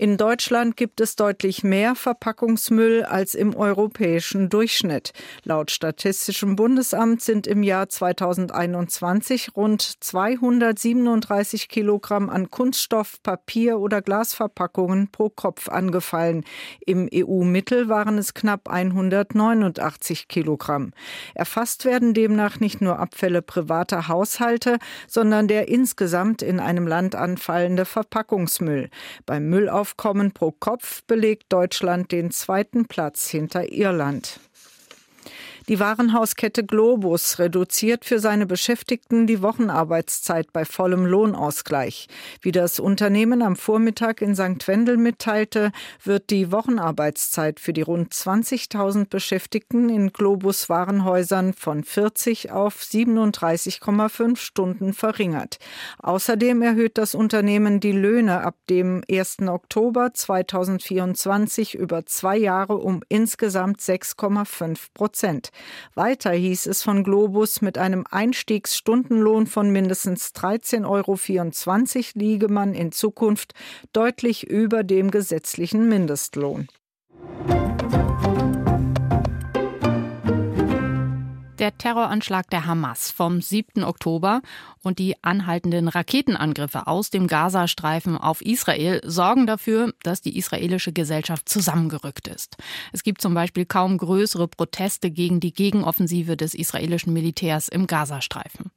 In 0.00 0.16
Deutschland 0.16 0.78
gibt 0.78 1.02
es 1.02 1.14
deutlich 1.14 1.62
mehr 1.62 1.94
Verpackungsmüll 1.94 3.02
als 3.02 3.34
im 3.34 3.54
europäischen 3.54 4.48
Durchschnitt. 4.48 5.12
Laut 5.44 5.70
Statistischem 5.70 6.56
Bundesamt 6.56 7.20
sind 7.20 7.46
im 7.46 7.62
Jahr 7.62 7.86
2021 7.90 9.54
rund 9.54 9.82
237 9.82 11.68
Kilogramm 11.68 12.30
an 12.30 12.48
Kunststoff, 12.48 13.22
Papier 13.22 13.78
oder 13.78 14.00
Glasverpackungen 14.00 15.10
pro 15.12 15.28
Kopf 15.28 15.68
angefallen. 15.68 16.44
Im 16.86 17.06
EU-Mittel 17.14 17.90
waren 17.90 18.16
es 18.16 18.32
knapp 18.32 18.70
189 18.70 20.28
Kilogramm. 20.28 20.94
Erfasst 21.34 21.84
werden 21.84 22.14
demnach 22.14 22.58
nicht 22.58 22.80
nur 22.80 22.98
Abfälle 22.98 23.42
privater 23.42 24.08
Haushalte, 24.08 24.78
sondern 25.06 25.46
der 25.46 25.68
insgesamt 25.68 26.40
in 26.40 26.58
einem 26.58 26.86
Land 26.86 27.14
anfallende 27.16 27.84
Verpackungsmüll. 27.84 28.88
Beim 29.26 29.50
Müllauf 29.50 29.89
Aufkommen 29.90 30.30
pro 30.30 30.52
Kopf 30.52 31.02
belegt 31.08 31.46
Deutschland 31.52 32.12
den 32.12 32.30
zweiten 32.30 32.86
Platz 32.86 33.28
hinter 33.28 33.72
Irland. 33.72 34.38
Die 35.70 35.78
Warenhauskette 35.78 36.64
Globus 36.64 37.38
reduziert 37.38 38.04
für 38.04 38.18
seine 38.18 38.44
Beschäftigten 38.44 39.28
die 39.28 39.40
Wochenarbeitszeit 39.40 40.52
bei 40.52 40.64
vollem 40.64 41.06
Lohnausgleich. 41.06 42.08
Wie 42.42 42.50
das 42.50 42.80
Unternehmen 42.80 43.40
am 43.40 43.54
Vormittag 43.54 44.20
in 44.20 44.34
St. 44.34 44.66
Wendel 44.66 44.96
mitteilte, 44.96 45.70
wird 46.02 46.30
die 46.30 46.50
Wochenarbeitszeit 46.50 47.60
für 47.60 47.72
die 47.72 47.82
rund 47.82 48.12
20.000 48.12 49.08
Beschäftigten 49.08 49.88
in 49.90 50.12
Globus 50.12 50.68
Warenhäusern 50.68 51.52
von 51.52 51.84
40 51.84 52.50
auf 52.50 52.80
37,5 52.80 54.38
Stunden 54.38 54.92
verringert. 54.92 55.58
Außerdem 56.00 56.62
erhöht 56.62 56.98
das 56.98 57.14
Unternehmen 57.14 57.78
die 57.78 57.92
Löhne 57.92 58.40
ab 58.40 58.56
dem 58.68 59.04
1. 59.08 59.42
Oktober 59.42 60.12
2024 60.12 61.76
über 61.76 62.06
zwei 62.06 62.36
Jahre 62.36 62.78
um 62.78 63.04
insgesamt 63.08 63.78
6,5 63.78 64.88
Prozent. 64.94 65.52
Weiter 65.94 66.32
hieß 66.32 66.66
es 66.66 66.82
von 66.82 67.04
Globus, 67.04 67.60
mit 67.62 67.78
einem 67.78 68.04
Einstiegsstundenlohn 68.10 69.46
von 69.46 69.70
mindestens 69.70 70.32
13,24 70.34 70.86
Euro 70.86 71.18
liege 72.14 72.48
man 72.48 72.74
in 72.74 72.92
Zukunft 72.92 73.54
deutlich 73.92 74.44
über 74.48 74.84
dem 74.84 75.10
gesetzlichen 75.10 75.88
Mindestlohn. 75.88 76.68
Der 81.60 81.76
Terroranschlag 81.76 82.48
der 82.48 82.64
Hamas 82.64 83.10
vom 83.10 83.42
7. 83.42 83.84
Oktober 83.84 84.40
und 84.82 84.98
die 84.98 85.22
anhaltenden 85.22 85.88
Raketenangriffe 85.88 86.86
aus 86.86 87.10
dem 87.10 87.26
Gazastreifen 87.26 88.16
auf 88.16 88.40
Israel 88.40 89.02
sorgen 89.04 89.46
dafür, 89.46 89.92
dass 90.02 90.22
die 90.22 90.38
israelische 90.38 90.94
Gesellschaft 90.94 91.50
zusammengerückt 91.50 92.28
ist. 92.28 92.56
Es 92.94 93.02
gibt 93.02 93.20
zum 93.20 93.34
Beispiel 93.34 93.66
kaum 93.66 93.98
größere 93.98 94.48
Proteste 94.48 95.10
gegen 95.10 95.40
die 95.40 95.52
Gegenoffensive 95.52 96.34
des 96.34 96.54
israelischen 96.54 97.12
Militärs 97.12 97.68
im 97.68 97.86
Gazastreifen. 97.86 98.70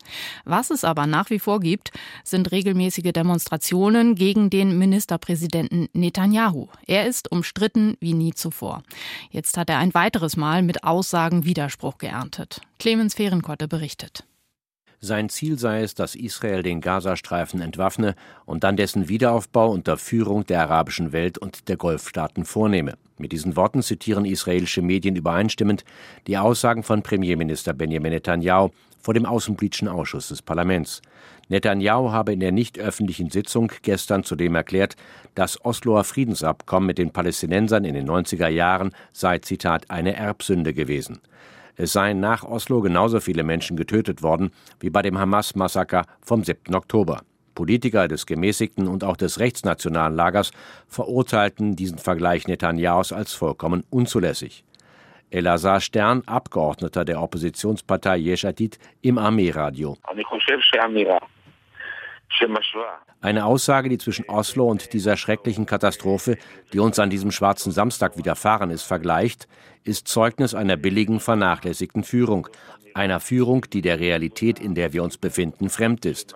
Was 0.44 0.70
es 0.70 0.84
aber 0.84 1.08
nach 1.08 1.30
wie 1.30 1.40
vor 1.40 1.62
gibt, 1.62 1.92
sind 2.26 2.52
regelmäßige 2.52 3.14
Demonstrationen 3.14 4.16
gegen 4.16 4.50
den 4.50 4.78
Ministerpräsidenten 4.78 5.88
Netanyahu. 5.94 6.68
Er 6.86 7.08
ist 7.08 7.32
umstritten 7.32 7.96
wie 8.02 8.14
nie 8.14 8.34
zuvor. 8.34 8.84
Jetzt 9.32 9.56
hat 9.56 9.70
er 9.70 9.78
ein 9.78 9.94
weiteres 9.94 10.36
Mal 10.36 10.64
mit 10.64 10.84
Aussagen 10.84 11.46
Widerspruch 11.46 11.98
geerntet. 11.98 12.60
Clemens 12.84 13.14
Fehrenkotte 13.14 13.70
berichtet. 13.70 14.26
Sein 15.00 15.30
Ziel 15.30 15.58
sei 15.58 15.84
es, 15.84 15.96
dass 15.96 16.16
Israel 16.16 16.64
den 16.64 16.82
Gazastreifen 16.82 17.62
entwaffne 17.62 18.14
und 18.46 18.66
dann 18.66 18.76
dessen 18.76 19.08
Wiederaufbau 19.08 19.72
unter 19.72 19.96
Führung 19.96 20.46
der 20.46 20.64
arabischen 20.64 21.14
Welt 21.14 21.38
und 21.38 21.70
der 21.70 21.78
Golfstaaten 21.78 22.44
vornehme. 22.44 22.98
Mit 23.18 23.32
diesen 23.32 23.56
Worten 23.56 23.84
zitieren 23.84 24.26
israelische 24.26 24.82
Medien 24.82 25.16
übereinstimmend 25.16 25.86
die 26.28 26.38
Aussagen 26.38 26.84
von 26.84 27.04
Premierminister 27.04 27.72
Benjamin 27.72 28.12
Netanyahu 28.12 28.72
vor 29.00 29.14
dem 29.14 29.26
Außenpolitischen 29.26 29.88
Ausschuss 29.88 30.28
des 30.28 30.42
Parlaments. 30.42 31.02
Netanyahu 31.48 32.12
habe 32.12 32.34
in 32.34 32.42
der 32.42 32.52
nicht 32.52 32.78
öffentlichen 32.78 33.30
Sitzung 33.30 33.72
gestern 33.84 34.26
zudem 34.26 34.56
erklärt, 34.56 34.98
das 35.36 35.64
Osloer 35.64 36.04
Friedensabkommen 36.04 36.88
mit 36.88 36.98
den 36.98 37.12
Palästinensern 37.12 37.86
in 37.86 37.94
den 37.94 38.10
90er 38.10 38.50
Jahren 38.50 38.94
sei, 39.14 39.38
Zitat, 39.38 39.90
eine 39.90 40.18
Erbsünde 40.18 40.74
gewesen. 40.74 41.22
Es 41.76 41.94
seien 41.94 42.20
nach 42.20 42.44
Oslo 42.44 42.82
genauso 42.82 43.20
viele 43.20 43.44
Menschen 43.44 43.78
getötet 43.78 44.22
worden 44.22 44.52
wie 44.80 44.90
bei 44.90 45.02
dem 45.02 45.18
Hamas-Massaker 45.18 46.06
vom 46.22 46.44
7. 46.44 46.76
Oktober. 46.76 47.22
Politiker 47.56 48.08
des 48.08 48.26
gemäßigten 48.26 48.88
und 48.88 49.04
auch 49.04 49.18
des 49.18 49.40
rechtsnationalen 49.40 50.16
Lagers 50.16 50.52
verurteilten 50.88 51.76
diesen 51.76 51.98
Vergleich 51.98 52.48
Netanyahus 52.48 53.12
als 53.12 53.34
vollkommen 53.34 53.84
unzulässig. 53.90 54.64
Elazar 55.30 55.82
Stern, 55.82 56.22
Abgeordneter 56.28 57.06
der 57.06 57.22
Oppositionspartei 57.22 58.18
Yeshatit, 58.20 58.78
im 59.02 59.18
Armeeradio. 59.18 59.98
Eine 63.22 63.46
Aussage, 63.46 63.90
die 63.90 63.98
zwischen 63.98 64.26
Oslo 64.28 64.70
und 64.70 64.94
dieser 64.94 65.16
schrecklichen 65.18 65.66
Katastrophe, 65.66 66.38
die 66.74 66.80
uns 66.80 67.00
an 67.00 67.10
diesem 67.10 67.32
schwarzen 67.32 67.72
Samstag 67.72 68.18
widerfahren 68.18 68.70
ist, 68.70 68.84
vergleicht, 68.84 69.48
ist 69.84 70.08
Zeugnis 70.08 70.54
einer 70.54 70.78
billigen, 70.78 71.20
vernachlässigten 71.20 72.04
Führung. 72.04 72.48
Einer 72.94 73.20
Führung, 73.20 73.66
die 73.72 73.82
der 73.82 74.00
Realität, 74.00 74.60
in 74.60 74.76
der 74.76 74.94
wir 74.94 75.04
uns 75.04 75.18
befinden, 75.18 75.70
fremd 75.70 76.06
ist. 76.06 76.36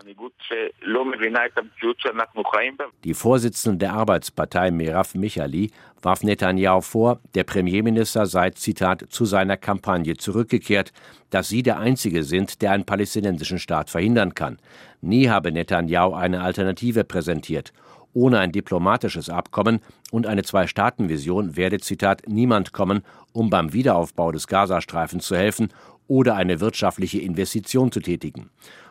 Die 3.03 3.13
Vorsitzende 3.13 3.77
der 3.77 3.93
Arbeitspartei 3.93 4.71
Merav 4.71 5.15
Michali 5.15 5.71
warf 6.01 6.23
Netanyahu 6.23 6.81
vor, 6.81 7.19
der 7.36 7.43
Premierminister 7.43 8.25
sei, 8.25 8.51
Zitat, 8.51 9.05
zu 9.10 9.25
seiner 9.25 9.57
Kampagne 9.57 10.15
zurückgekehrt, 10.15 10.93
dass 11.29 11.49
sie 11.49 11.63
der 11.63 11.79
Einzige 11.79 12.23
sind, 12.23 12.62
der 12.62 12.71
einen 12.71 12.86
palästinensischen 12.86 13.60
Staat 13.60 13.89
verhindern 13.89 14.36
kann. 14.36 14.57
Nie 15.01 15.27
habe 15.27 15.51
Netanyahu 15.51 16.13
eine 16.13 16.41
Alternative 16.41 17.03
präsentiert. 17.03 17.73
Ohne 18.13 18.39
ein 18.39 18.51
diplomatisches 18.51 19.29
Abkommen 19.29 19.81
und 20.12 20.25
eine 20.25 20.43
Zwei-Staaten-Vision 20.43 21.55
werde, 21.57 21.79
Zitat, 21.79 22.23
niemand 22.27 22.71
kommen, 22.71 23.03
um 23.33 23.49
beim 23.49 23.73
Wiederaufbau 23.73 24.31
des 24.31 24.47
Gazastreifens 24.47 25.27
zu 25.27 25.36
helfen 25.36 25.73
oder 26.07 26.36
eine 26.36 26.60
wirtschaftliche 26.60 27.19
Investition 27.19 27.91
zu 27.91 27.99
tätigen. 27.99 28.49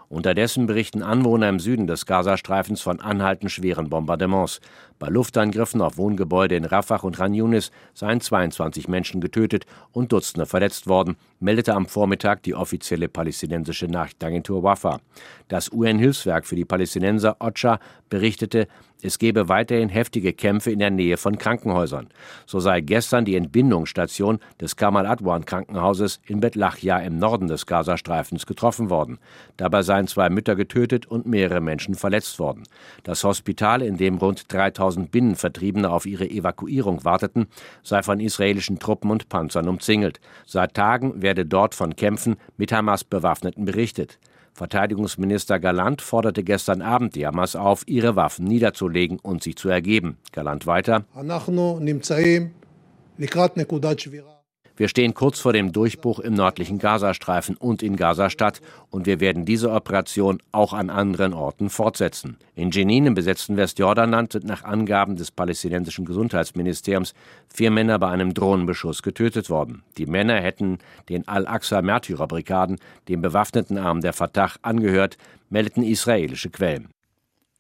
Unterdessen 0.09 0.67
berichten 0.67 1.03
Anwohner 1.03 1.49
im 1.49 1.59
Süden 1.59 1.89
des 1.89 2.07
Gazastreifens 2.07 2.81
von 2.81 3.01
anhaltend 3.01 3.51
schweren 3.51 3.91
Bombardements. 3.91 4.61
Bei 4.99 5.09
Luftangriffen 5.09 5.81
auf 5.83 5.97
Wohngebäude 5.97 6.55
in 6.55 6.65
Rafah 6.65 6.97
und 6.97 7.19
Ran 7.19 7.35
Yunis 7.35 7.73
seien 7.93 8.21
22 8.21 8.87
Menschen 8.87 9.21
getötet 9.21 9.67
und 9.93 10.13
Dutzende 10.13 10.47
verletzt 10.47 10.87
worden, 10.87 11.17
meldete 11.41 11.75
am 11.75 11.87
Vormittag 11.87 12.45
die 12.45 12.55
offizielle 12.55 13.09
palästinensische 13.09 13.87
Nachrichtenagentur 13.87 14.63
Wafa. 14.63 15.01
Das 15.49 15.73
UN-Hilfswerk 15.73 16.47
für 16.47 16.57
die 16.57 16.65
Palästinenser 16.65 17.37
OCHA 17.41 17.81
berichtete, 18.09 18.69
es 19.03 19.19
gebe 19.19 19.49
weiterhin 19.49 19.89
heftige 19.89 20.33
Kämpfe 20.33 20.71
in 20.71 20.79
der 20.79 20.91
Nähe 20.91 21.17
von 21.17 21.37
Krankenhäusern. 21.37 22.09
So 22.47 22.61
sei 22.61 22.81
gestern 22.81 23.25
die 23.25 23.37
Entbindungsstation 23.37 24.39
des 24.61 24.77
Kamal 24.77 25.07
Adwan 25.07 25.45
Krankenhauses 25.45 26.21
in 26.27 26.41
Bet 26.41 26.55
Lachia 26.55 26.99
im 26.99 27.19
Norden 27.19 27.47
des 27.47 27.67
Gazastreifens 27.67 28.47
getroffen 28.47 28.89
worden. 28.89 29.19
Dabei 29.59 29.83
seien 29.83 30.07
zwei 30.07 30.31
Mütter 30.31 30.57
getötet 30.57 31.07
und 31.07 31.27
mehrere 31.27 31.61
Menschen 31.61 31.95
verletzt 31.95 32.39
worden. 32.39 32.63
Das 33.05 33.23
Hospital, 33.23 33.83
in 33.83 33.99
dem 33.99 34.17
rund 34.17 34.53
3000 34.53 35.11
Binnenvertriebene 35.11 35.91
auf 35.91 36.07
ihre 36.07 36.29
Evakuierung 36.29 37.05
warteten, 37.05 37.49
sei 37.83 38.03
von 38.03 38.19
israelischen 38.19 38.79
Truppen 38.79 39.11
und 39.11 39.29
Panzern 39.29 39.69
umzingelt. 39.69 40.21
Seit 40.47 40.75
Tagen 40.75 41.21
werde 41.21 41.45
dort 41.45 41.75
von 41.75 41.97
Kämpfen 41.97 42.37
mit 42.57 42.73
Hamas-Bewaffneten 42.73 43.67
berichtet. 43.67 44.19
Verteidigungsminister 44.57 45.59
Galant 45.59 46.01
forderte 46.01 46.43
gestern 46.43 46.81
Abend 46.81 47.15
die 47.15 47.27
Hamas 47.27 47.57
auf, 47.57 47.83
ihre 47.87 48.17
Waffen 48.17 48.47
niederzulegen 48.47 49.19
und 49.19 49.43
sich 49.43 49.57
zu 49.57 49.69
ergeben. 49.69 50.17
Galant 50.33 50.67
weiter. 50.67 51.05
Wir 54.79 54.89
stehen 54.89 55.15
kurz 55.15 55.41
vor 55.41 55.55
dem 55.55 55.73
Durchbruch 55.73 56.19
im 56.19 56.35
nördlichen 56.35 56.79
Gazastreifen 56.79 57.57
und 57.57 57.83
in 57.83 57.97
Gazastadt 57.97 58.61
und 58.91 59.07
wir 59.07 59.21
werden 59.21 59.47
diese 59.47 59.71
Operation 59.71 60.43
auch 60.53 60.75
an 60.75 60.91
anderen 60.91 61.33
Orten 61.33 61.71
fortsetzen. 61.71 62.37
In 62.55 62.71
Jenin 62.71 63.07
im 63.07 63.15
besetzten 63.15 63.57
Westjordanland 63.57 64.33
sind 64.33 64.45
nach 64.45 64.65
Angaben 64.65 65.17
des 65.17 65.31
palästinensischen 65.31 66.05
Gesundheitsministeriums 66.05 67.15
vier 67.49 67.71
Männer 67.71 67.99
bei 67.99 68.09
einem 68.09 68.35
Drohnenbeschuss 68.35 69.03
getötet 69.03 69.49
worden. 69.49 69.83
Die 69.97 70.07
Männer 70.07 70.41
hätten 70.41 70.79
den 71.09 71.27
Al-Aqsa-Märtyrerbrigaden, 71.27 72.77
dem 73.09 73.23
bewaffneten 73.23 73.79
Arm 73.79 74.03
der 74.03 74.13
Fatah, 74.13 74.53
angehört, 74.61 75.17
meldeten 75.49 75.83
israelische 75.85 76.51
Quellen. 76.51 76.89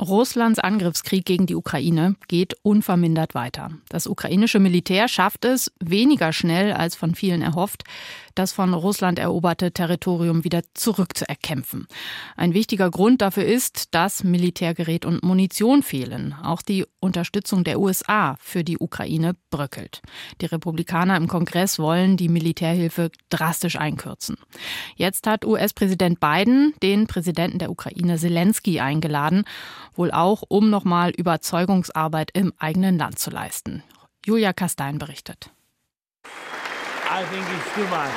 Russlands 0.00 0.58
Angriffskrieg 0.58 1.24
gegen 1.24 1.46
die 1.46 1.54
Ukraine 1.54 2.16
geht 2.28 2.54
unvermindert 2.62 3.34
weiter. 3.34 3.70
Das 3.88 4.06
ukrainische 4.06 4.60
Militär 4.60 5.08
schafft 5.08 5.44
es 5.46 5.72
weniger 5.80 6.32
schnell 6.32 6.72
als 6.72 6.94
von 6.94 7.14
vielen 7.14 7.40
erhofft, 7.40 7.84
das 8.38 8.52
von 8.52 8.74
Russland 8.74 9.18
eroberte 9.18 9.72
Territorium 9.72 10.44
wieder 10.44 10.62
zurückzuerkämpfen. 10.74 11.86
Ein 12.36 12.54
wichtiger 12.54 12.90
Grund 12.90 13.22
dafür 13.22 13.44
ist, 13.44 13.94
dass 13.94 14.24
Militärgerät 14.24 15.04
und 15.04 15.22
Munition 15.22 15.82
fehlen. 15.82 16.34
Auch 16.42 16.62
die 16.62 16.86
Unterstützung 17.00 17.64
der 17.64 17.80
USA 17.80 18.36
für 18.40 18.64
die 18.64 18.78
Ukraine 18.78 19.34
bröckelt. 19.50 20.02
Die 20.40 20.46
Republikaner 20.46 21.16
im 21.16 21.28
Kongress 21.28 21.78
wollen 21.78 22.16
die 22.16 22.28
Militärhilfe 22.28 23.10
drastisch 23.30 23.76
einkürzen. 23.76 24.36
Jetzt 24.96 25.26
hat 25.26 25.44
US-Präsident 25.44 26.20
Biden 26.20 26.74
den 26.82 27.06
Präsidenten 27.06 27.58
der 27.58 27.70
Ukraine 27.70 28.16
Zelensky 28.18 28.80
eingeladen 28.80 29.44
wohl 29.96 30.10
auch, 30.10 30.42
um 30.48 30.70
nochmal 30.70 31.10
Überzeugungsarbeit 31.10 32.30
im 32.32 32.52
eigenen 32.58 32.98
Land 32.98 33.18
zu 33.18 33.30
leisten. 33.30 33.82
Julia 34.24 34.52
Kastein 34.52 34.98
berichtet. 34.98 35.50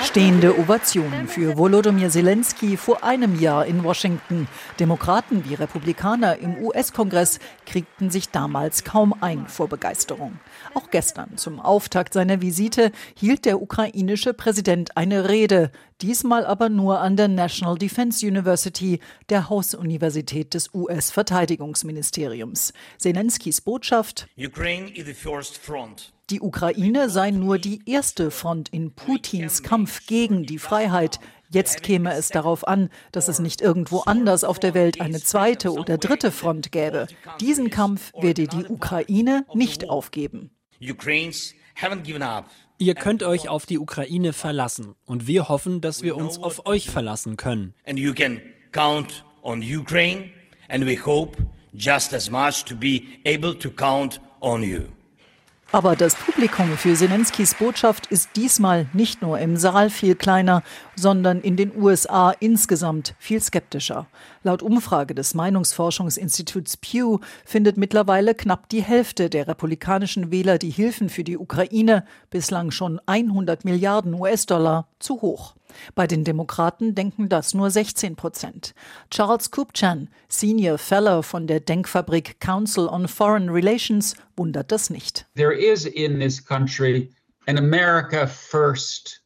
Stehende 0.04 0.58
Ovationen 0.58 1.28
für 1.28 1.58
Volodymyr 1.58 2.10
Zelensky 2.10 2.76
vor 2.76 3.04
einem 3.04 3.40
Jahr 3.40 3.66
in 3.66 3.84
Washington. 3.84 4.48
Demokraten 4.80 5.48
wie 5.48 5.54
Republikaner 5.54 6.40
im 6.40 6.58
US-Kongress 6.58 7.40
kriegten 7.66 8.10
sich 8.10 8.30
damals 8.30 8.84
kaum 8.84 9.14
ein 9.22 9.48
vor 9.48 9.70
Begeisterung. 9.70 10.40
Auch 10.74 10.90
gestern 10.90 11.38
zum 11.38 11.60
Auftakt 11.60 12.14
seiner 12.14 12.42
Visite 12.42 12.92
hielt 13.16 13.46
der 13.46 13.62
ukrainische 13.62 14.34
Präsident 14.34 14.98
eine 14.98 15.30
Rede, 15.30 15.72
diesmal 16.02 16.46
aber 16.46 16.70
nur 16.70 17.00
an 17.00 17.16
der 17.16 17.28
National 17.28 17.78
Defense 17.78 18.26
University, 18.26 19.00
der 19.30 19.50
Hausuniversität 19.50 20.54
des 20.54 20.74
US-Verteidigungsministeriums. 20.74 22.74
Zelenskys 22.98 23.62
Botschaft 23.62 24.28
Ukraine 24.38 24.90
is 24.96 25.06
the 25.06 25.14
first 25.14 25.58
front. 25.58 26.12
Die 26.30 26.42
Ukraine 26.42 27.10
sei 27.10 27.32
nur 27.32 27.58
die 27.58 27.82
erste 27.88 28.30
Front 28.30 28.70
in 28.70 28.92
Putins 28.94 29.64
Kampf 29.64 30.06
gegen 30.06 30.46
die 30.46 30.60
Freiheit. 30.60 31.20
Jetzt 31.50 31.82
käme 31.82 32.14
es 32.14 32.30
darauf 32.30 32.68
an, 32.68 32.92
dass 33.12 33.28
es 33.30 33.40
nicht 33.40 33.62
irgendwo 33.62 34.02
anders 34.02 34.44
auf 34.44 34.60
der 34.60 34.76
Welt 34.76 35.02
eine 35.02 35.20
zweite 35.20 35.74
oder 35.74 35.98
dritte 35.98 36.32
Front 36.32 36.72
gäbe. 36.72 37.08
Diesen 37.42 37.72
Kampf 37.72 38.14
werde 38.14 38.48
die 38.48 38.66
Ukraine 38.66 39.44
nicht 39.56 39.90
aufgeben. 39.90 40.52
Ihr 40.80 40.96
könnt 42.96 43.24
euch 43.24 43.50
auf 43.50 43.66
die 43.66 43.80
Ukraine 43.80 44.34
verlassen 44.34 44.94
und 45.06 45.26
wir 45.26 45.50
hoffen, 45.50 45.82
dass 45.82 46.04
wir 46.04 46.16
uns 46.16 46.38
auf 46.38 46.68
euch 46.68 46.92
verlassen 46.92 47.38
können. 47.38 47.74
And 47.88 47.98
you 47.98 48.14
can 48.14 48.40
count 48.72 49.26
on 49.42 49.64
Ukraine 49.64 50.30
and 50.68 50.86
we 50.86 50.96
hope 51.04 51.38
just 51.74 52.14
as 52.14 52.30
much 52.30 52.66
to 52.66 52.76
be 52.76 53.02
able 53.26 53.58
to 53.58 53.72
count 53.72 54.22
on 54.42 54.62
you. 54.62 54.84
Aber 55.72 55.96
das 55.96 56.16
Publikum 56.16 56.76
für 56.78 56.96
Zelenskys 56.96 57.54
Botschaft 57.54 58.08
ist 58.08 58.32
diesmal 58.36 58.88
nicht 58.94 59.22
nur 59.22 59.38
im 59.38 59.56
Saal 59.56 59.92
viel 59.92 60.16
kleiner, 60.16 60.64
sondern 60.96 61.42
in 61.42 61.58
den 61.58 61.80
USA 61.80 62.32
insgesamt 62.32 63.14
viel 63.20 63.40
skeptischer. 63.40 64.08
Laut 64.42 64.64
Umfrage 64.64 65.14
des 65.14 65.36
Meinungsforschungsinstituts 65.36 66.78
Pew 66.78 67.20
findet 67.46 67.78
mittlerweile 67.78 68.34
knapp 68.34 68.68
die 68.70 68.82
Hälfte 68.82 69.30
der 69.30 69.48
republikanischen 69.48 70.32
Wähler 70.32 70.58
die 70.58 70.72
Hilfen 70.72 71.08
für 71.08 71.24
die 71.24 71.38
Ukraine, 71.38 72.04
bislang 72.32 72.72
schon 72.72 73.00
100 73.06 73.64
Milliarden 73.64 74.16
US-Dollar, 74.16 74.88
zu 74.98 75.22
hoch. 75.22 75.54
Bei 75.96 76.08
den 76.08 76.24
Demokraten 76.24 76.96
denken 76.96 77.30
das 77.30 77.54
nur 77.54 77.70
16 77.70 78.16
Prozent. 78.16 78.74
Charles 79.12 79.52
Kupchan, 79.52 80.10
Senior 80.28 80.78
Fellow 80.78 81.22
von 81.22 81.48
der 81.48 81.60
Denkfabrik 81.60 82.40
Council 82.40 82.88
on 82.88 83.08
Foreign 83.08 83.50
Relations, 83.50 84.16
wundert 84.36 84.72
das 84.72 84.90
nicht. 84.90 85.26
There 85.36 85.54
is 85.54 85.86
in 85.86 86.20
this 86.20 86.44
country 86.44 87.12
an 87.48 87.58
America 87.58 88.28
first 88.28 89.22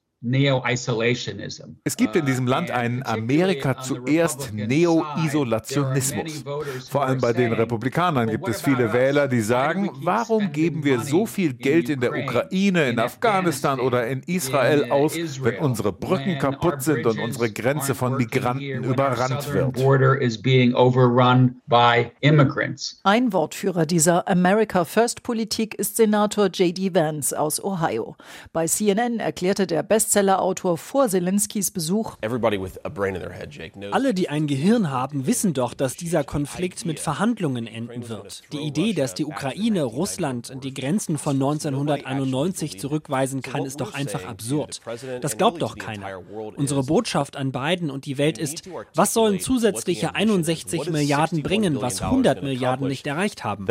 es 1.83 1.97
gibt 1.97 2.15
in 2.15 2.25
diesem 2.25 2.47
Land 2.47 2.71
einen 2.71 3.05
Amerika 3.05 3.77
zuerst 3.81 4.53
Neo-Isolationismus. 4.53 6.45
Vor 6.89 7.03
allem 7.03 7.19
bei 7.19 7.33
den 7.33 7.51
Republikanern 7.51 8.29
gibt 8.29 8.47
es 8.47 8.61
viele 8.61 8.93
Wähler, 8.93 9.27
die 9.27 9.41
sagen, 9.41 9.89
warum 9.95 10.53
geben 10.53 10.85
wir 10.85 11.01
so 11.01 11.25
viel 11.25 11.53
Geld 11.53 11.89
in 11.89 11.99
der 11.99 12.13
Ukraine, 12.13 12.89
in 12.89 12.99
Afghanistan 12.99 13.81
oder 13.81 14.07
in 14.07 14.23
Israel 14.23 14.91
aus, 14.91 15.13
wenn 15.43 15.59
unsere 15.59 15.91
Brücken 15.91 16.39
kaputt 16.39 16.81
sind 16.81 17.05
und 17.05 17.19
unsere 17.19 17.51
Grenze 17.51 17.93
von 17.93 18.15
Migranten 18.15 18.85
überrannt 18.85 19.53
wird. 19.53 19.77
Ein 23.03 23.33
Wortführer 23.33 23.85
dieser 23.85 24.27
America 24.29 24.85
First 24.85 25.23
Politik 25.23 25.75
ist 25.75 25.97
Senator 25.97 26.45
J.D. 26.47 26.95
Vance 26.95 27.37
aus 27.37 27.61
Ohio. 27.61 28.15
Bei 28.53 28.67
CNN 28.67 29.19
erklärte 29.19 29.67
der 29.67 29.83
Best 29.83 30.12
Bestsellerautor 30.13 30.77
vor 30.77 31.09
Zelenskys 31.09 31.71
Besuch. 31.71 32.17
Alle, 33.91 34.13
die 34.13 34.29
ein 34.29 34.45
Gehirn 34.45 34.91
haben, 34.91 35.25
wissen 35.25 35.53
doch, 35.53 35.73
dass 35.73 35.95
dieser 35.95 36.23
Konflikt 36.23 36.85
mit 36.85 36.99
Verhandlungen 36.99 37.65
enden 37.65 38.07
wird. 38.09 38.43
Die 38.53 38.59
Idee, 38.59 38.93
dass 38.93 39.15
die 39.15 39.25
Ukraine 39.25 39.81
Russland 39.81 40.51
an 40.51 40.59
die 40.59 40.71
Grenzen 40.71 41.17
von 41.17 41.37
1991 41.37 42.79
zurückweisen 42.79 43.41
kann, 43.41 43.65
ist 43.65 43.81
doch 43.81 43.95
einfach 43.95 44.23
absurd. 44.25 44.81
Das 45.21 45.39
glaubt 45.39 45.63
doch 45.63 45.79
keiner. 45.79 46.19
Unsere 46.57 46.83
Botschaft 46.83 47.35
an 47.35 47.51
Biden 47.51 47.89
und 47.89 48.05
die 48.05 48.19
Welt 48.19 48.37
ist, 48.37 48.69
was 48.93 49.15
sollen 49.15 49.39
zusätzliche 49.39 50.13
61 50.13 50.91
Milliarden 50.91 51.41
bringen, 51.41 51.81
was 51.81 52.03
100 52.03 52.43
Milliarden 52.43 52.87
nicht 52.87 53.07
erreicht 53.07 53.43
haben? 53.43 53.65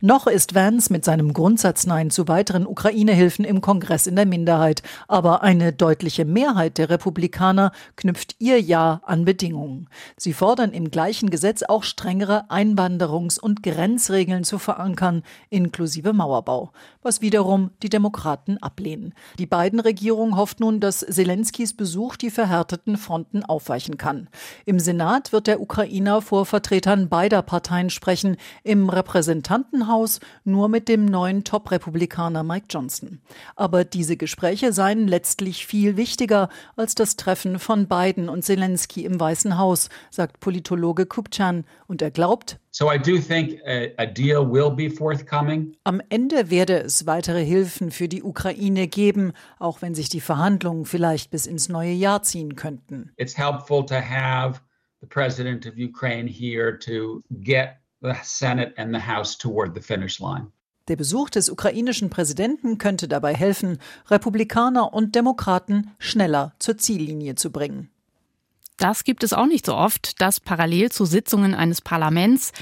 Noch 0.00 0.26
ist 0.26 0.54
Vance 0.56 0.92
mit 0.92 1.04
seinem 1.04 1.32
Grundsatz 1.32 1.86
Nein 1.86 2.10
zu 2.10 2.26
weiteren 2.26 2.66
Ukraine-Hilfen 2.66 3.44
im 3.44 3.60
Kongress 3.60 4.08
in 4.08 4.16
der 4.16 4.26
Minderheit. 4.26 4.71
Sicherheit, 4.72 4.82
aber 5.08 5.42
eine 5.42 5.72
deutliche 5.72 6.24
Mehrheit 6.24 6.78
der 6.78 6.90
Republikaner 6.90 7.72
knüpft 7.96 8.36
ihr 8.38 8.60
Ja 8.60 9.00
an 9.04 9.24
Bedingungen. 9.24 9.88
Sie 10.16 10.32
fordern 10.32 10.72
im 10.72 10.90
gleichen 10.90 11.30
Gesetz 11.30 11.62
auch 11.62 11.82
strengere 11.82 12.50
Einwanderungs- 12.50 13.40
und 13.40 13.62
Grenzregeln 13.62 14.44
zu 14.44 14.58
verankern, 14.58 15.22
inklusive 15.50 16.12
Mauerbau, 16.12 16.72
was 17.02 17.20
wiederum 17.20 17.70
die 17.82 17.88
Demokraten 17.88 18.58
ablehnen. 18.58 19.14
Die 19.38 19.46
beiden 19.46 19.80
Regierungen 19.80 20.36
hofft 20.36 20.60
nun, 20.60 20.80
dass 20.80 21.00
Zelenskys 21.00 21.74
Besuch 21.74 22.16
die 22.16 22.30
verhärteten 22.30 22.96
Fronten 22.96 23.44
aufweichen 23.44 23.96
kann. 23.98 24.28
Im 24.64 24.78
Senat 24.78 25.32
wird 25.32 25.46
der 25.46 25.60
Ukrainer 25.60 26.22
vor 26.22 26.46
Vertretern 26.46 27.08
beider 27.08 27.42
Parteien 27.42 27.90
sprechen, 27.90 28.36
im 28.62 28.88
Repräsentantenhaus 28.88 30.20
nur 30.44 30.68
mit 30.68 30.88
dem 30.88 31.04
neuen 31.04 31.44
Top-Republikaner 31.44 32.42
Mike 32.42 32.66
Johnson. 32.70 33.20
Aber 33.56 33.84
diese 33.84 34.16
Gespräche 34.16 34.61
seien 34.70 35.08
letztlich 35.08 35.66
viel 35.66 35.96
wichtiger 35.96 36.50
als 36.76 36.94
das 36.94 37.16
Treffen 37.16 37.58
von 37.58 37.88
Biden 37.88 38.28
und 38.28 38.44
Zelensky 38.44 39.06
im 39.06 39.18
Weißen 39.18 39.56
Haus, 39.56 39.88
sagt 40.10 40.38
Politologe 40.40 41.06
Kupchan. 41.06 41.64
Und 41.88 42.02
er 42.02 42.10
glaubt, 42.10 42.60
So 42.70 42.92
I 42.92 42.98
do 42.98 43.18
think 43.18 43.60
a, 43.66 43.88
a 43.96 44.06
deal 44.06 44.46
will 44.46 44.70
be 44.70 44.90
forthcoming. 44.90 45.74
Am 45.84 46.00
Ende 46.08 46.50
werde 46.50 46.80
es 46.82 47.06
weitere 47.06 47.44
Hilfen 47.44 47.90
für 47.90 48.08
die 48.08 48.22
Ukraine 48.22 48.88
geben, 48.88 49.32
auch 49.58 49.82
wenn 49.82 49.94
sich 49.94 50.08
die 50.08 50.20
Verhandlungen 50.20 50.84
vielleicht 50.84 51.30
bis 51.30 51.46
ins 51.46 51.68
neue 51.68 51.92
Jahr 51.92 52.22
ziehen 52.22 52.54
könnten. 52.54 53.10
It's 53.16 53.36
helpful 53.36 53.84
to 53.86 53.96
have 53.96 54.60
the 55.00 55.06
president 55.06 55.66
of 55.66 55.74
Ukraine 55.76 56.28
here 56.28 56.78
to 56.78 57.22
get 57.30 57.78
the 58.02 58.14
Senate 58.22 58.72
and 58.76 58.94
the 58.94 59.00
House 59.00 59.36
toward 59.36 59.74
the 59.74 59.80
finish 59.80 60.20
line. 60.20 60.52
Der 60.92 60.96
Besuch 60.98 61.30
des 61.30 61.48
ukrainischen 61.48 62.10
Präsidenten 62.10 62.76
könnte 62.76 63.08
dabei 63.08 63.32
helfen, 63.34 63.78
Republikaner 64.10 64.92
und 64.92 65.14
Demokraten 65.14 65.90
schneller 65.98 66.52
zur 66.58 66.76
Ziellinie 66.76 67.34
zu 67.34 67.50
bringen. 67.50 67.88
Das 68.76 69.02
gibt 69.04 69.24
es 69.24 69.32
auch 69.32 69.46
nicht 69.46 69.64
so 69.64 69.74
oft, 69.74 70.20
dass 70.20 70.38
parallel 70.38 70.92
zu 70.92 71.06
Sitzungen 71.06 71.54
eines 71.54 71.80
Parlaments 71.80 72.52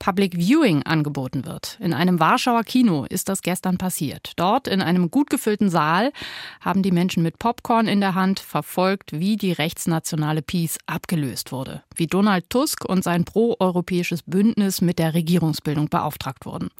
Public 0.00 0.34
Viewing 0.34 0.82
angeboten 0.82 1.44
wird. 1.44 1.76
In 1.78 1.92
einem 1.92 2.18
Warschauer 2.18 2.64
Kino 2.64 3.04
ist 3.08 3.28
das 3.28 3.42
gestern 3.42 3.76
passiert. 3.76 4.32
Dort 4.36 4.66
in 4.66 4.80
einem 4.80 5.10
gut 5.10 5.28
gefüllten 5.28 5.68
Saal 5.68 6.12
haben 6.60 6.82
die 6.82 6.90
Menschen 6.90 7.22
mit 7.22 7.38
Popcorn 7.38 7.86
in 7.86 8.00
der 8.00 8.14
Hand 8.14 8.40
verfolgt, 8.40 9.12
wie 9.12 9.36
die 9.36 9.52
rechtsnationale 9.52 10.40
Peace 10.40 10.78
abgelöst 10.86 11.52
wurde, 11.52 11.82
wie 11.94 12.06
Donald 12.06 12.48
Tusk 12.48 12.86
und 12.86 13.04
sein 13.04 13.24
pro-europäisches 13.24 14.22
Bündnis 14.22 14.80
mit 14.80 14.98
der 14.98 15.12
Regierungsbildung 15.12 15.90
beauftragt 15.90 16.46
wurden. 16.46 16.70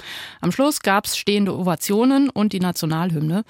Am 0.41 0.51
Schluss 0.51 0.81
gab 0.81 1.05
es 1.05 1.19
stehende 1.19 1.55
Ovationen 1.55 2.31
und 2.31 2.55
die 2.55 2.61
Nationalhymne. 2.61 3.45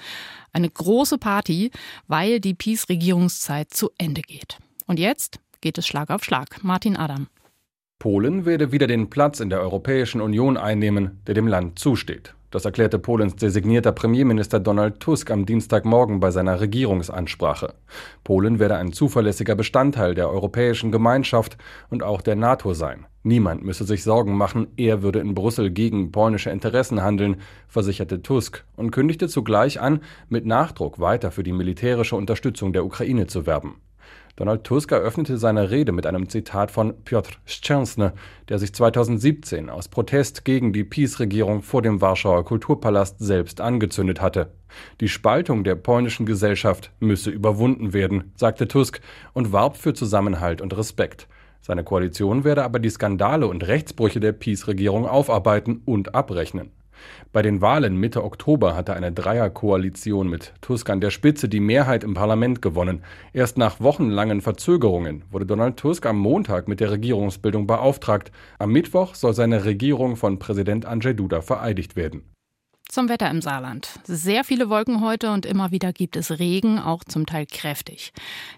Eine 0.51 0.69
große 0.69 1.17
Party, 1.17 1.71
weil 2.09 2.41
die 2.41 2.53
Peace-Regierungszeit 2.53 3.73
zu 3.73 3.89
Ende 3.97 4.21
geht. 4.21 4.57
Und 4.85 4.99
jetzt 4.99 5.39
geht 5.61 5.77
es 5.77 5.87
Schlag 5.87 6.09
auf 6.09 6.25
Schlag. 6.25 6.61
Martin 6.61 6.97
Adam. 6.97 7.27
Polen 8.01 8.47
werde 8.47 8.71
wieder 8.71 8.87
den 8.87 9.11
Platz 9.11 9.41
in 9.41 9.51
der 9.51 9.61
Europäischen 9.61 10.21
Union 10.21 10.57
einnehmen, 10.57 11.21
der 11.27 11.35
dem 11.35 11.45
Land 11.45 11.77
zusteht. 11.77 12.33
Das 12.49 12.65
erklärte 12.65 12.97
Polens 12.97 13.35
designierter 13.35 13.91
Premierminister 13.91 14.59
Donald 14.59 14.99
Tusk 14.99 15.29
am 15.29 15.45
Dienstagmorgen 15.45 16.19
bei 16.19 16.31
seiner 16.31 16.59
Regierungsansprache. 16.59 17.75
Polen 18.23 18.57
werde 18.57 18.77
ein 18.77 18.91
zuverlässiger 18.91 19.53
Bestandteil 19.53 20.15
der 20.15 20.31
Europäischen 20.31 20.91
Gemeinschaft 20.91 21.59
und 21.91 22.01
auch 22.01 22.21
der 22.21 22.35
NATO 22.35 22.73
sein. 22.73 23.05
Niemand 23.21 23.63
müsse 23.63 23.83
sich 23.83 24.01
Sorgen 24.01 24.35
machen, 24.35 24.69
er 24.77 25.03
würde 25.03 25.19
in 25.19 25.35
Brüssel 25.35 25.69
gegen 25.69 26.11
polnische 26.11 26.49
Interessen 26.49 27.03
handeln, 27.03 27.35
versicherte 27.67 28.23
Tusk 28.23 28.65
und 28.75 28.89
kündigte 28.89 29.27
zugleich 29.27 29.79
an, 29.79 29.99
mit 30.27 30.47
Nachdruck 30.47 30.99
weiter 30.99 31.29
für 31.29 31.43
die 31.43 31.53
militärische 31.53 32.15
Unterstützung 32.15 32.73
der 32.73 32.83
Ukraine 32.83 33.27
zu 33.27 33.45
werben. 33.45 33.75
Donald 34.35 34.63
Tusk 34.63 34.91
eröffnete 34.91 35.37
seine 35.37 35.69
Rede 35.71 35.91
mit 35.91 36.05
einem 36.05 36.29
Zitat 36.29 36.71
von 36.71 36.93
Piotr 37.03 37.31
Szczęsny, 37.45 38.11
der 38.49 38.59
sich 38.59 38.73
2017 38.73 39.69
aus 39.69 39.87
Protest 39.87 40.45
gegen 40.45 40.73
die 40.73 40.83
Peace-Regierung 40.83 41.61
vor 41.61 41.81
dem 41.81 42.01
Warschauer 42.01 42.45
Kulturpalast 42.45 43.17
selbst 43.19 43.59
angezündet 43.59 44.21
hatte. 44.21 44.51
Die 45.01 45.09
Spaltung 45.09 45.63
der 45.63 45.75
polnischen 45.75 46.25
Gesellschaft 46.25 46.91
müsse 46.99 47.29
überwunden 47.29 47.93
werden, 47.93 48.31
sagte 48.35 48.67
Tusk 48.67 49.01
und 49.33 49.51
warb 49.51 49.77
für 49.77 49.93
Zusammenhalt 49.93 50.61
und 50.61 50.75
Respekt. 50.77 51.27
Seine 51.61 51.83
Koalition 51.83 52.43
werde 52.43 52.63
aber 52.63 52.79
die 52.79 52.89
Skandale 52.89 53.47
und 53.47 53.67
Rechtsbrüche 53.67 54.19
der 54.19 54.31
Peace-Regierung 54.31 55.05
aufarbeiten 55.05 55.81
und 55.85 56.15
abrechnen. 56.15 56.71
Bei 57.33 57.41
den 57.41 57.61
Wahlen 57.61 57.95
Mitte 57.95 58.25
Oktober 58.25 58.75
hatte 58.75 58.93
eine 58.93 59.13
Dreierkoalition 59.13 60.29
mit 60.29 60.51
Tusk 60.59 60.89
an 60.89 60.99
der 60.99 61.11
Spitze 61.11 61.47
die 61.47 61.61
Mehrheit 61.61 62.03
im 62.03 62.13
Parlament 62.13 62.61
gewonnen. 62.61 63.03
Erst 63.31 63.57
nach 63.57 63.79
wochenlangen 63.79 64.41
Verzögerungen 64.41 65.23
wurde 65.31 65.45
Donald 65.45 65.77
Tusk 65.77 66.05
am 66.05 66.19
Montag 66.19 66.67
mit 66.67 66.81
der 66.81 66.91
Regierungsbildung 66.91 67.67
beauftragt. 67.67 68.33
Am 68.59 68.73
Mittwoch 68.73 69.15
soll 69.15 69.33
seine 69.33 69.63
Regierung 69.63 70.17
von 70.17 70.39
Präsident 70.39 70.85
Andrzej 70.85 71.13
Duda 71.13 71.39
vereidigt 71.39 71.95
werden. 71.95 72.23
Zum 72.91 73.07
Wetter 73.07 73.29
im 73.29 73.41
Saarland. 73.41 73.87
Sehr 74.03 74.43
viele 74.43 74.69
Wolken 74.69 74.99
heute 74.99 75.31
und 75.31 75.45
immer 75.45 75.71
wieder 75.71 75.93
gibt 75.93 76.17
es 76.17 76.39
Regen, 76.39 76.77
auch 76.77 77.05
zum 77.05 77.25
Teil 77.25 77.45
kräftig. 77.45 78.11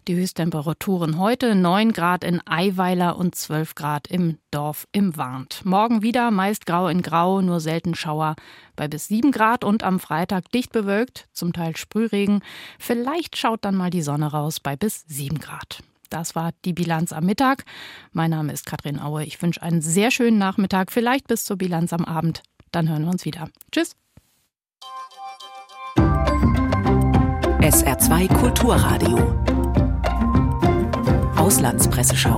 Die 0.08 0.16
Höchsttemperaturen 0.16 1.20
heute 1.20 1.54
9 1.54 1.94
Grad 1.94 2.24
in 2.24 2.42
Eiweiler 2.48 3.16
und 3.16 3.36
12 3.36 3.76
Grad 3.76 4.08
im 4.08 4.40
Dorf 4.50 4.88
im 4.92 5.16
Warnt. 5.18 5.64
Morgen 5.66 6.02
wieder 6.02 6.32
meist 6.32 6.66
grau 6.66 6.88
in 6.88 7.04
grau, 7.04 7.42
nur 7.42 7.60
selten 7.60 7.94
Schauer 7.94 8.36
bei 8.76 8.88
bis 8.88 9.08
7 9.08 9.32
Grad 9.32 9.64
und 9.64 9.84
am 9.84 10.00
Freitag 10.00 10.52
dicht 10.52 10.72
bewölkt, 10.72 11.28
zum 11.32 11.54
Teil 11.54 11.78
Sprühregen. 11.78 12.42
Vielleicht 12.80 13.38
schaut 13.38 13.64
dann 13.64 13.76
mal 13.76 13.92
die 13.92 14.02
Sonne 14.02 14.32
raus 14.32 14.60
bei 14.60 14.76
bis 14.76 15.06
7 15.06 15.38
Grad. 15.38 15.84
Das 16.10 16.34
war 16.34 16.54
die 16.66 16.74
Bilanz 16.74 17.14
am 17.14 17.28
Mittag. 17.28 17.66
Mein 18.14 18.32
Name 18.32 18.52
ist 18.52 18.66
Katrin 18.66 19.00
Aue. 19.00 19.26
Ich 19.26 19.40
wünsche 19.44 19.62
einen 19.62 19.84
sehr 19.84 20.10
schönen 20.10 20.40
Nachmittag, 20.40 20.92
vielleicht 20.92 21.28
bis 21.28 21.46
zur 21.46 21.58
Bilanz 21.58 21.94
am 21.94 22.06
Abend. 22.06 22.42
Dann 22.72 22.90
hören 22.90 23.04
wir 23.04 23.12
uns 23.12 23.26
wieder. 23.26 23.50
Tschüss. 23.72 23.96
SR2 27.64 28.28
Kulturradio. 28.28 29.18
Auslandspresseschau. 31.38 32.38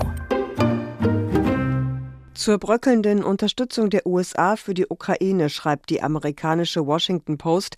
Zur 2.35 2.59
bröckelnden 2.59 3.23
Unterstützung 3.23 3.89
der 3.89 4.05
USA 4.05 4.55
für 4.55 4.75
die 4.75 4.85
Ukraine 4.87 5.49
schreibt 5.49 5.89
die 5.89 6.03
amerikanische 6.03 6.85
Washington 6.85 7.39
Post, 7.39 7.77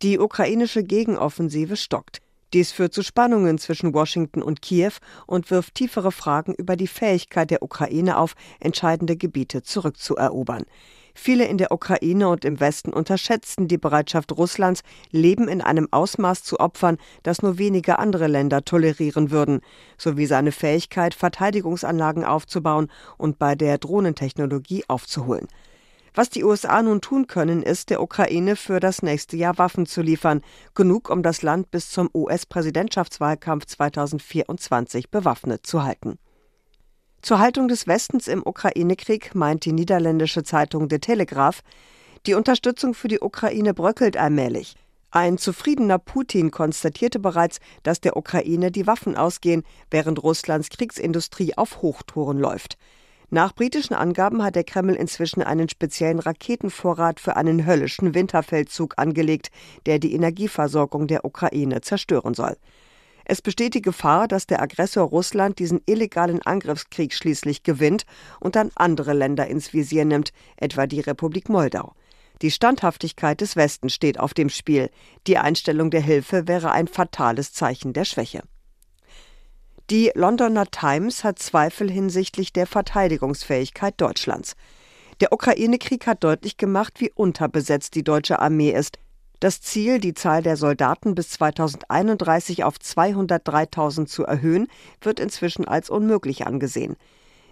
die 0.00 0.18
ukrainische 0.18 0.84
Gegenoffensive 0.84 1.76
stockt. 1.76 2.22
Dies 2.54 2.72
führt 2.72 2.94
zu 2.94 3.02
Spannungen 3.02 3.58
zwischen 3.58 3.92
Washington 3.92 4.42
und 4.42 4.62
Kiew 4.62 4.92
und 5.26 5.50
wirft 5.50 5.74
tiefere 5.74 6.12
Fragen 6.12 6.54
über 6.54 6.76
die 6.76 6.86
Fähigkeit 6.86 7.50
der 7.50 7.62
Ukraine 7.62 8.16
auf, 8.16 8.32
entscheidende 8.58 9.18
Gebiete 9.18 9.62
zurückzuerobern. 9.62 10.64
Viele 11.18 11.46
in 11.46 11.56
der 11.56 11.72
Ukraine 11.72 12.28
und 12.28 12.44
im 12.44 12.60
Westen 12.60 12.92
unterschätzten 12.92 13.68
die 13.68 13.78
Bereitschaft 13.78 14.32
Russlands, 14.36 14.82
Leben 15.10 15.48
in 15.48 15.62
einem 15.62 15.88
Ausmaß 15.90 16.42
zu 16.42 16.60
opfern, 16.60 16.98
das 17.22 17.40
nur 17.40 17.56
wenige 17.56 17.98
andere 17.98 18.26
Länder 18.26 18.64
tolerieren 18.64 19.30
würden, 19.30 19.62
sowie 19.96 20.26
seine 20.26 20.52
Fähigkeit, 20.52 21.14
Verteidigungsanlagen 21.14 22.22
aufzubauen 22.22 22.88
und 23.16 23.38
bei 23.38 23.54
der 23.54 23.78
Drohnentechnologie 23.78 24.84
aufzuholen. 24.88 25.48
Was 26.14 26.28
die 26.28 26.44
USA 26.44 26.82
nun 26.82 27.00
tun 27.00 27.26
können, 27.26 27.62
ist, 27.62 27.88
der 27.88 28.02
Ukraine 28.02 28.54
für 28.54 28.78
das 28.78 29.02
nächste 29.02 29.38
Jahr 29.38 29.56
Waffen 29.56 29.86
zu 29.86 30.02
liefern, 30.02 30.42
genug, 30.74 31.08
um 31.08 31.22
das 31.22 31.40
Land 31.40 31.70
bis 31.70 31.90
zum 31.90 32.10
US-Präsidentschaftswahlkampf 32.14 33.64
2024 33.64 35.10
bewaffnet 35.10 35.66
zu 35.66 35.82
halten. 35.82 36.18
Zur 37.22 37.38
Haltung 37.38 37.68
des 37.68 37.86
Westens 37.86 38.28
im 38.28 38.42
Ukraine-Krieg 38.46 39.34
meint 39.34 39.64
die 39.64 39.72
niederländische 39.72 40.44
Zeitung 40.44 40.88
The 40.90 40.98
Telegraph, 40.98 41.62
die 42.26 42.34
Unterstützung 42.34 42.94
für 42.94 43.08
die 43.08 43.20
Ukraine 43.20 43.74
bröckelt 43.74 44.16
allmählich. 44.16 44.74
Ein 45.10 45.38
zufriedener 45.38 45.98
Putin 45.98 46.50
konstatierte 46.50 47.18
bereits, 47.18 47.58
dass 47.82 48.00
der 48.00 48.16
Ukraine 48.16 48.70
die 48.70 48.86
Waffen 48.86 49.16
ausgehen, 49.16 49.62
während 49.90 50.22
Russlands 50.22 50.68
Kriegsindustrie 50.68 51.56
auf 51.56 51.82
Hochtouren 51.82 52.38
läuft. 52.38 52.76
Nach 53.30 53.54
britischen 53.54 53.94
Angaben 53.94 54.44
hat 54.44 54.54
der 54.54 54.64
Kreml 54.64 54.94
inzwischen 54.94 55.42
einen 55.42 55.68
speziellen 55.68 56.20
Raketenvorrat 56.20 57.18
für 57.18 57.36
einen 57.36 57.66
höllischen 57.66 58.14
Winterfeldzug 58.14 58.94
angelegt, 58.98 59.50
der 59.86 59.98
die 59.98 60.14
Energieversorgung 60.14 61.06
der 61.08 61.24
Ukraine 61.24 61.80
zerstören 61.80 62.34
soll. 62.34 62.56
Es 63.28 63.42
besteht 63.42 63.74
die 63.74 63.82
Gefahr, 63.82 64.28
dass 64.28 64.46
der 64.46 64.62
Aggressor 64.62 65.02
Russland 65.08 65.58
diesen 65.58 65.80
illegalen 65.86 66.42
Angriffskrieg 66.42 67.12
schließlich 67.12 67.64
gewinnt 67.64 68.06
und 68.38 68.54
dann 68.54 68.70
andere 68.76 69.14
Länder 69.14 69.48
ins 69.48 69.72
Visier 69.72 70.04
nimmt, 70.04 70.32
etwa 70.56 70.86
die 70.86 71.00
Republik 71.00 71.48
Moldau. 71.48 71.94
Die 72.40 72.52
Standhaftigkeit 72.52 73.40
des 73.40 73.56
Westens 73.56 73.94
steht 73.94 74.20
auf 74.20 74.32
dem 74.32 74.48
Spiel. 74.48 74.90
Die 75.26 75.38
Einstellung 75.38 75.90
der 75.90 76.02
Hilfe 76.02 76.46
wäre 76.46 76.70
ein 76.70 76.86
fatales 76.86 77.52
Zeichen 77.52 77.92
der 77.92 78.04
Schwäche. 78.04 78.44
Die 79.90 80.12
Londoner 80.14 80.66
Times 80.70 81.24
hat 81.24 81.40
Zweifel 81.40 81.90
hinsichtlich 81.90 82.52
der 82.52 82.68
Verteidigungsfähigkeit 82.68 84.00
Deutschlands. 84.00 84.54
Der 85.20 85.32
Ukraine-Krieg 85.32 86.06
hat 86.06 86.22
deutlich 86.22 86.58
gemacht, 86.58 87.00
wie 87.00 87.10
unterbesetzt 87.12 87.96
die 87.96 88.04
deutsche 88.04 88.38
Armee 88.38 88.70
ist. 88.70 88.98
Das 89.40 89.60
Ziel, 89.60 89.98
die 89.98 90.14
Zahl 90.14 90.42
der 90.42 90.56
Soldaten 90.56 91.14
bis 91.14 91.30
2031 91.30 92.64
auf 92.64 92.76
203.000 92.76 94.06
zu 94.06 94.24
erhöhen, 94.24 94.68
wird 95.02 95.20
inzwischen 95.20 95.68
als 95.68 95.90
unmöglich 95.90 96.46
angesehen. 96.46 96.96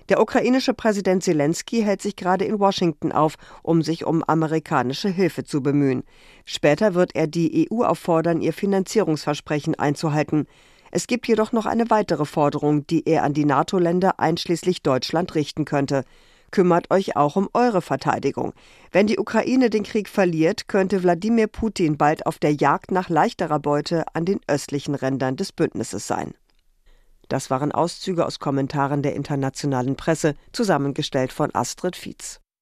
Der 0.09 0.21
ukrainische 0.21 0.75
Präsident 0.75 1.23
Zelensky 1.23 1.83
hält 1.83 2.03
sich 2.03 2.17
gerade 2.17 2.45
in 2.45 2.59
Washington 2.59 3.13
auf, 3.13 3.37
um 3.63 3.83
sich 3.83 4.05
um 4.05 4.23
amerikanische 4.23 5.09
Hilfe 5.09 5.45
zu 5.45 5.63
bemühen. 5.63 6.05
Später 6.45 6.95
wird 6.95 7.15
er 7.15 7.27
die 7.27 7.69
EU 7.71 7.85
auffordern, 7.85 8.41
ihr 8.41 8.53
Finanzierungsversprechen 8.53 9.75
einzuhalten. 9.79 10.47
Es 10.91 11.07
gibt 11.07 11.27
jedoch 11.27 11.53
noch 11.53 11.67
eine 11.67 11.91
weitere 11.91 12.27
Forderung, 12.27 12.87
die 12.87 13.07
er 13.07 13.25
an 13.25 13.33
die 13.33 13.47
NATO-Länder 13.47 14.21
einschließlich 14.21 14.83
Deutschland 14.83 15.35
richten 15.35 15.65
könnte. 15.65 16.05
Kümmert 16.51 16.91
euch 16.91 17.17
auch 17.17 17.37
um 17.37 17.49
eure 17.53 17.83
Verteidigung. 17.83 18.53
Wenn 18.93 19.07
die 19.07 19.19
Ukraine 19.19 19.71
den 19.71 19.83
Krieg 19.83 20.09
verliert, 20.09 20.69
könnte 20.69 21.03
Wladimir 21.03 21.47
Putin 21.47 21.97
bald 21.97 22.27
auf 22.27 22.39
der 22.39 22.55
Jagd 22.55 22.91
nach 22.91 23.09
leichterer 23.09 23.59
Beute 23.59 24.05
an 24.15 24.25
den 24.25 24.41
östlichen 24.47 24.95
Rändern 24.95 25.37
des 25.37 25.53
Bündnisses 25.53 26.07
sein. 26.07 26.35
Das 27.29 27.51
waren 27.51 27.73
Auszüge 27.73 28.27
aus 28.27 28.39
Kommentaren 28.39 29.03
der 29.03 29.15
internationalen 29.15 29.97
Presse, 29.97 30.35
zusammengestellt 30.53 31.33
von 31.33 31.55
Astrid 31.55 31.97
Fietz. 31.97 32.41